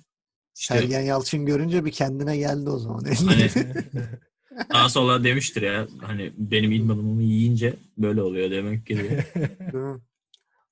[0.57, 3.03] İşte, Sergen Yalçın görünce bir kendine geldi o zaman.
[3.25, 3.49] Hani,
[4.73, 9.25] daha sonra demiştir ya hani benim idmanımı yiyince böyle oluyor demek ki diye.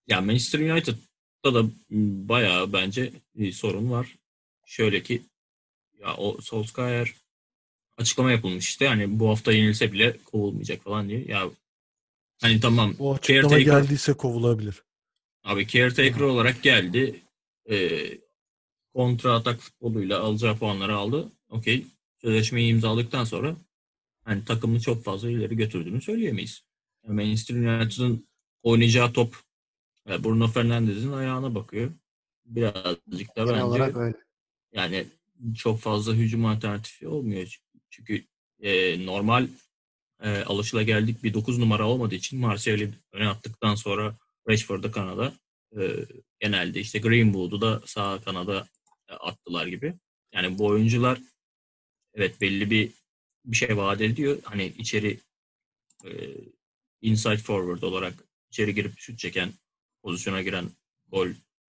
[0.07, 0.59] ya Manchester
[1.45, 1.69] United'da da
[2.29, 4.15] bayağı bence bir sorun var.
[4.65, 5.21] Şöyle ki
[5.99, 7.13] ya o Solskjaer
[7.97, 11.25] açıklama yapılmış işte yani bu hafta yenilse bile kovulmayacak falan diye.
[11.27, 11.49] Ya
[12.41, 12.95] Hani tamam.
[12.99, 14.83] O açıklama caretaker, geldiyse kovulabilir.
[15.43, 17.21] Abi caretaker olarak geldi.
[17.69, 17.99] E,
[18.93, 21.31] kontra atak futboluyla alacağı puanları aldı.
[21.49, 21.85] Okey.
[22.21, 23.55] Sözleşmeyi imzaladıktan sonra
[24.23, 26.63] hani takımını çok fazla ileri götürdüğünü söyleyemeyiz.
[27.03, 28.27] Yani Manchester United'ın
[28.63, 29.35] oynayacağı top
[30.07, 31.91] Bruno Fernandes'in ayağına bakıyor.
[32.45, 34.17] birazcık da bence olarak öyle.
[34.73, 35.05] yani
[35.57, 37.59] çok fazla hücum alternatifi olmuyor.
[37.89, 38.23] Çünkü
[38.59, 39.47] e, normal
[40.23, 44.15] e, geldik bir 9 numara olmadığı için Martial'i öne attıktan sonra
[44.49, 45.33] Rashford'da kanada
[45.77, 45.81] e,
[46.39, 48.67] genelde işte Greenwood'u da sağ kanada
[49.09, 49.93] e, attılar gibi.
[50.33, 51.19] Yani bu oyuncular
[52.13, 52.91] evet belli bir
[53.45, 54.37] bir şey vaat ediyor.
[54.43, 55.19] Hani içeri
[56.05, 56.09] e,
[57.01, 58.13] inside forward olarak
[58.51, 59.53] içeri girip şut çeken
[60.03, 60.69] pozisyona giren
[61.07, 61.27] gol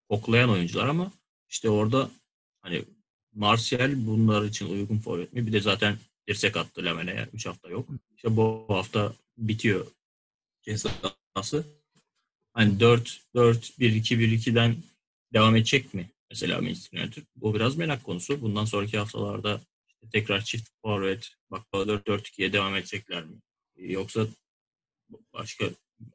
[0.08, 1.12] oklayan oyuncular ama
[1.48, 2.10] işte orada
[2.60, 2.84] hani
[3.34, 5.46] Martial bunlar için uygun forvet mi?
[5.46, 7.28] Bir de zaten dirsek attı Lemene'ye.
[7.32, 7.88] 3 hafta yok.
[8.16, 9.86] İşte bu hafta bitiyor
[10.62, 11.64] cezası.
[12.52, 14.76] Hani 4 4 1 2 1 2'den
[15.32, 16.10] devam edecek mi?
[16.30, 17.22] Mesela Manchester United.
[17.36, 18.42] Bu biraz merak konusu.
[18.42, 23.36] Bundan sonraki haftalarda işte tekrar çift forvet bak 4 4 2'ye devam edecekler mi?
[23.76, 24.26] Yoksa
[25.32, 25.70] başka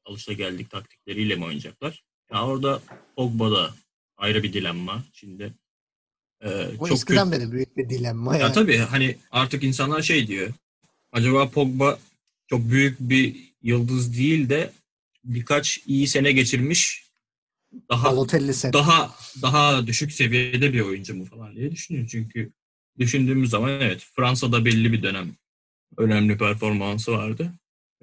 [0.06, 2.04] alışa geldik taktikleriyle mi oynayacaklar?
[2.34, 2.82] Ya orada
[3.16, 3.74] Pogba'da
[4.18, 5.04] ayrı bir dilemma.
[5.14, 5.54] Şimdi
[6.42, 7.42] ee, o çok eskiden kötü.
[7.42, 8.36] beri büyük bir dilemma.
[8.36, 8.54] Ya yani.
[8.54, 10.54] tabii hani artık insanlar şey diyor.
[11.12, 12.00] Acaba Pogba
[12.48, 14.72] çok büyük bir yıldız değil de
[15.24, 17.06] birkaç iyi sene geçirmiş
[17.90, 18.16] daha
[18.74, 22.10] daha daha düşük seviyede bir oyuncu mu falan diye düşünüyorum.
[22.12, 22.52] Çünkü
[23.00, 25.32] düşündüğümüz zaman evet Fransa'da belli bir dönem
[25.98, 27.54] önemli performansı vardı.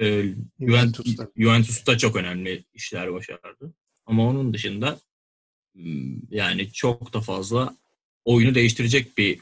[0.01, 1.29] Ee, Juventus'ta.
[1.37, 3.75] Juventus'ta çok önemli işler başardı.
[4.07, 4.99] Ama onun dışında
[5.75, 7.77] hmm, yani çok da fazla
[8.25, 9.41] oyunu değiştirecek bir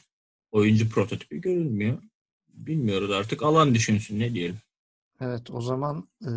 [0.51, 2.03] oyuncu prototipi görünmüyor.
[2.48, 3.42] Bilmiyoruz artık.
[3.42, 4.57] Alan düşünsün ne diyelim.
[5.20, 6.30] Evet o zaman e,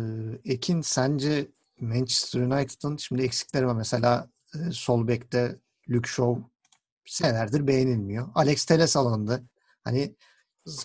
[0.44, 1.46] Ekin sence
[1.80, 3.74] Manchester United'ın şimdi eksikleri var.
[3.74, 5.56] Mesela e, sol bekte
[5.90, 6.42] Luke Shaw
[7.06, 8.28] senelerdir beğenilmiyor.
[8.34, 9.42] Alex Teles alındı.
[9.84, 10.14] Hani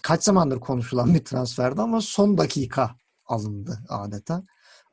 [0.02, 2.96] kaç zamandır konuşulan bir transferdi ama son dakika
[3.30, 4.44] alındı adeta.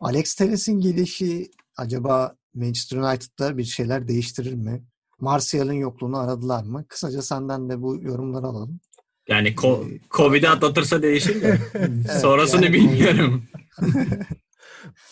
[0.00, 4.84] Alex Teles'in gelişi acaba Manchester United'da bir şeyler değiştirir mi?
[5.20, 6.84] Martial'ın yokluğunu aradılar mı?
[6.88, 8.80] Kısaca senden de bu yorumları alalım.
[9.28, 11.60] Yani ko- ee, Covid'i atlatırsa değişir mi?
[11.74, 13.44] evet, Sonrasını yani, bilmiyorum.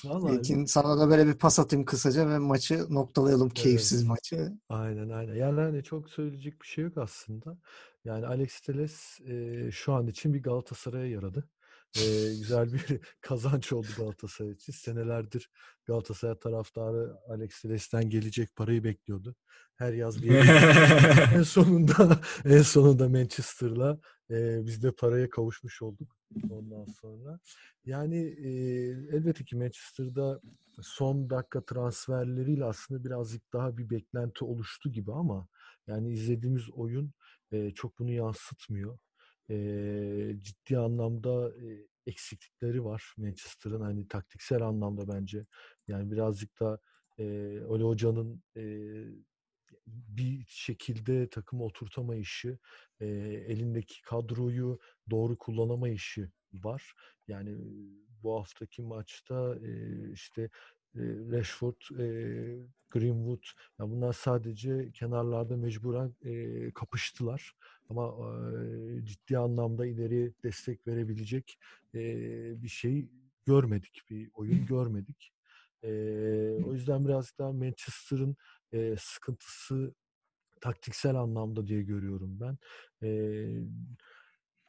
[0.05, 0.37] Vallahi.
[0.39, 3.47] Ekin sana da böyle bir pas atayım kısaca ve maçı noktalayalım.
[3.47, 3.55] Evet.
[3.55, 4.53] Keyifsiz maçı.
[4.69, 5.35] Aynen aynen.
[5.35, 7.59] Yani hani çok söyleyecek bir şey yok aslında.
[8.05, 11.49] Yani Alex Teles e, şu an için bir Galatasaray'a yaradı
[11.97, 12.03] e,
[12.39, 14.73] güzel bir kazanç oldu Galatasaray için.
[14.73, 15.51] Senelerdir
[15.85, 19.35] Galatasaray taraftarı Alex Telles'ten gelecek parayı bekliyordu.
[19.77, 20.31] Her yaz bir
[21.35, 23.99] en sonunda en sonunda Manchester'la
[24.31, 26.17] e, biz de paraya kavuşmuş olduk
[26.51, 27.41] ondan sonra.
[27.85, 28.51] Yani e,
[29.17, 30.41] elbette ki Manchester'da
[30.83, 35.49] son dakika transferleriyle aslında birazcık daha bir beklenti oluştu gibi ama
[35.87, 37.13] yani izlediğimiz oyun
[37.53, 38.99] e, çok bunu yansıtmıyor
[39.51, 45.47] e, ciddi anlamda e, eksiklikleri var Manchester'ın hani taktiksel anlamda bence.
[45.89, 46.79] Yani birazcık da
[47.19, 47.25] e,
[47.65, 48.63] Ole Hoca'nın e,
[49.87, 52.59] bir şekilde takımı oturtamayışı,
[53.01, 53.07] e,
[53.49, 54.79] elindeki kadroyu
[55.11, 56.95] doğru kullanamayışı var.
[57.29, 57.59] Yani
[58.23, 60.51] bu haftaki maçta e, işte
[60.97, 61.81] Rashford,
[62.91, 63.43] Greenwood
[63.79, 66.15] ya bunlar sadece kenarlarda mecburen
[66.75, 67.53] kapıştılar.
[67.91, 68.15] Ama
[69.05, 71.59] ciddi anlamda ileri destek verebilecek
[72.63, 73.09] bir şey
[73.47, 75.33] görmedik, bir oyun görmedik.
[76.65, 78.37] o yüzden biraz daha Manchester'ın
[78.99, 79.95] sıkıntısı
[80.61, 82.59] taktiksel anlamda diye görüyorum ben.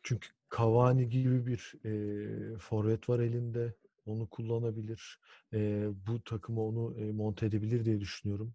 [0.03, 3.73] çünkü Cavani gibi bir e, forvet var elinde
[4.05, 5.19] onu kullanabilir.
[5.53, 8.53] E, bu takımı onu e, monte edebilir diye düşünüyorum.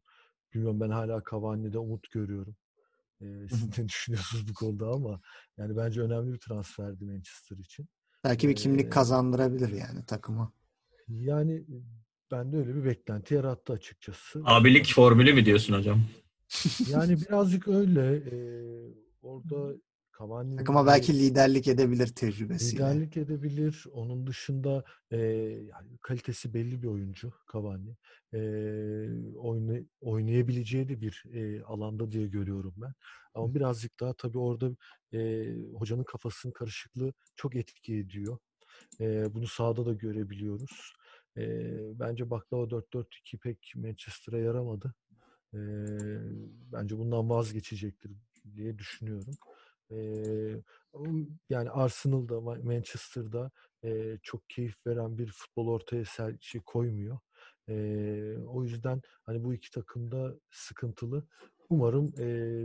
[0.54, 2.56] Bilmiyorum ben hala Cavani'de umut görüyorum.
[3.20, 5.20] E, siz ne düşünüyorsunuz bu konuda ama
[5.56, 7.88] yani bence önemli bir transferdi Manchester için.
[8.24, 10.52] Belki bir kimlik ee, kazandırabilir yani takıma.
[11.08, 11.64] Yani
[12.30, 14.42] ben de öyle bir beklenti yarattı açıkçası.
[14.44, 16.02] Abilik formülü mü diyorsun hocam?
[16.88, 18.16] Yani birazcık öyle.
[18.16, 19.76] Ee, orada
[20.20, 22.84] Cavani'nin Takıma belki liderlik edebilir tecrübesiyle.
[22.84, 23.84] Liderlik edebilir.
[23.92, 27.96] Onun dışında e, yani kalitesi belli bir oyuncu Cavani.
[28.34, 28.40] E,
[29.36, 32.92] oyna, oynayabileceği de bir e, alanda diye görüyorum ben.
[33.34, 34.70] Ama birazcık daha tabii orada
[35.12, 38.38] e, hocanın kafasının karışıklığı çok etki ediyor.
[39.00, 40.92] E, bunu sahada da görebiliyoruz.
[41.36, 41.42] E,
[41.98, 44.94] bence baklava 4-4-2 pek Manchester'a yaramadı.
[45.54, 45.58] E,
[46.72, 48.12] bence bundan vazgeçecektir
[48.54, 49.34] diye düşünüyorum
[51.50, 53.50] yani Arsenal'da, Manchester'da
[54.22, 56.04] çok keyif veren bir futbol ortaya
[56.40, 57.18] şey koymuyor.
[58.46, 61.24] o yüzden hani bu iki takım da sıkıntılı.
[61.70, 62.12] Umarım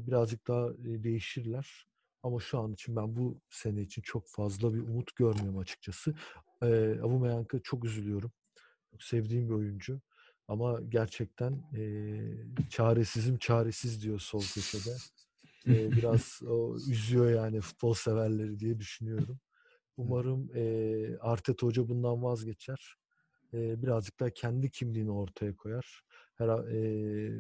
[0.08, 1.88] birazcık daha değişirler.
[2.26, 6.14] Ama şu an için ben bu sene için çok fazla bir umut görmüyorum açıkçası.
[6.62, 6.66] E,
[7.04, 8.32] Aubameyang'a çok üzülüyorum.
[8.92, 10.02] Çok sevdiğim bir oyuncu.
[10.48, 14.96] Ama gerçekten e, çaresizim çaresiz diyor sol köşede.
[15.68, 19.40] E, biraz o üzüyor yani futbol severleri diye düşünüyorum.
[19.98, 22.96] Umarım e, Arteta Hoca bundan vazgeçer.
[23.54, 26.02] E, birazcık daha kendi kimliğini ortaya koyar.
[26.36, 27.32] Her, e,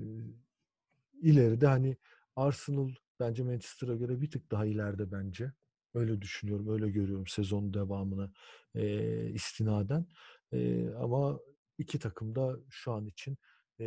[1.21, 1.97] ileride hani
[2.35, 5.51] Arsenal bence Manchester'a göre bir tık daha ileride bence.
[5.93, 8.31] Öyle düşünüyorum, öyle görüyorum sezon devamına
[8.75, 10.07] e, istinaden.
[10.51, 11.39] E, ama
[11.77, 13.37] iki takım da şu an için
[13.79, 13.85] e,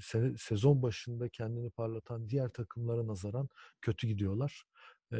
[0.00, 3.48] se- sezon başında kendini parlatan diğer takımlara nazaran
[3.80, 4.64] kötü gidiyorlar.
[5.12, 5.18] E,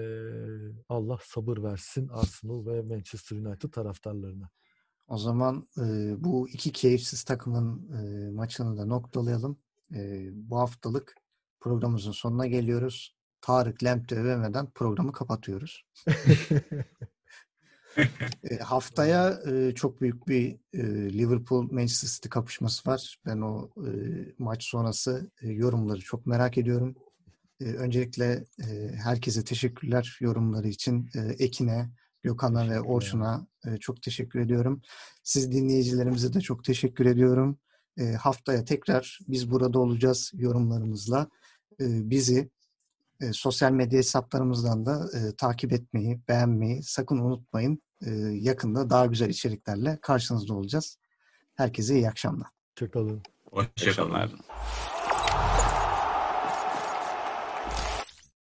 [0.88, 4.51] Allah sabır versin Arsenal ve Manchester United taraftarlarına.
[5.09, 9.59] O zaman e, bu iki keyifsiz takımın e, maçını da noktalayalım.
[9.95, 11.14] E, bu haftalık
[11.61, 13.16] programımızın sonuna geliyoruz.
[13.41, 15.84] Tarık Lemp'te övemeden programı kapatıyoruz.
[18.51, 20.82] e, haftaya e, çok büyük bir e,
[21.12, 23.18] Liverpool Manchester City kapışması var.
[23.26, 23.91] Ben o e,
[24.38, 26.97] maç sonrası e, yorumları çok merak ediyorum.
[27.61, 31.11] E, öncelikle e, herkese teşekkürler yorumları için.
[31.14, 31.91] E, Ekin'e,
[32.22, 32.80] Gökhan'a ve.
[32.80, 34.82] Orçun'a e, çok teşekkür ediyorum.
[35.22, 37.59] Siz dinleyicilerimize de çok teşekkür ediyorum.
[37.99, 41.28] E, haftaya tekrar biz burada olacağız yorumlarımızla.
[41.80, 42.51] E, bizi
[43.21, 47.83] e, sosyal medya hesaplarımızdan da e, takip etmeyi, beğenmeyi sakın unutmayın.
[48.07, 48.11] E,
[48.41, 50.99] yakında daha güzel içeriklerle karşınızda olacağız.
[51.55, 52.49] Herkese iyi akşamlar.
[52.75, 53.23] Hoşçakalın.
[53.51, 54.41] Hoşçakalın.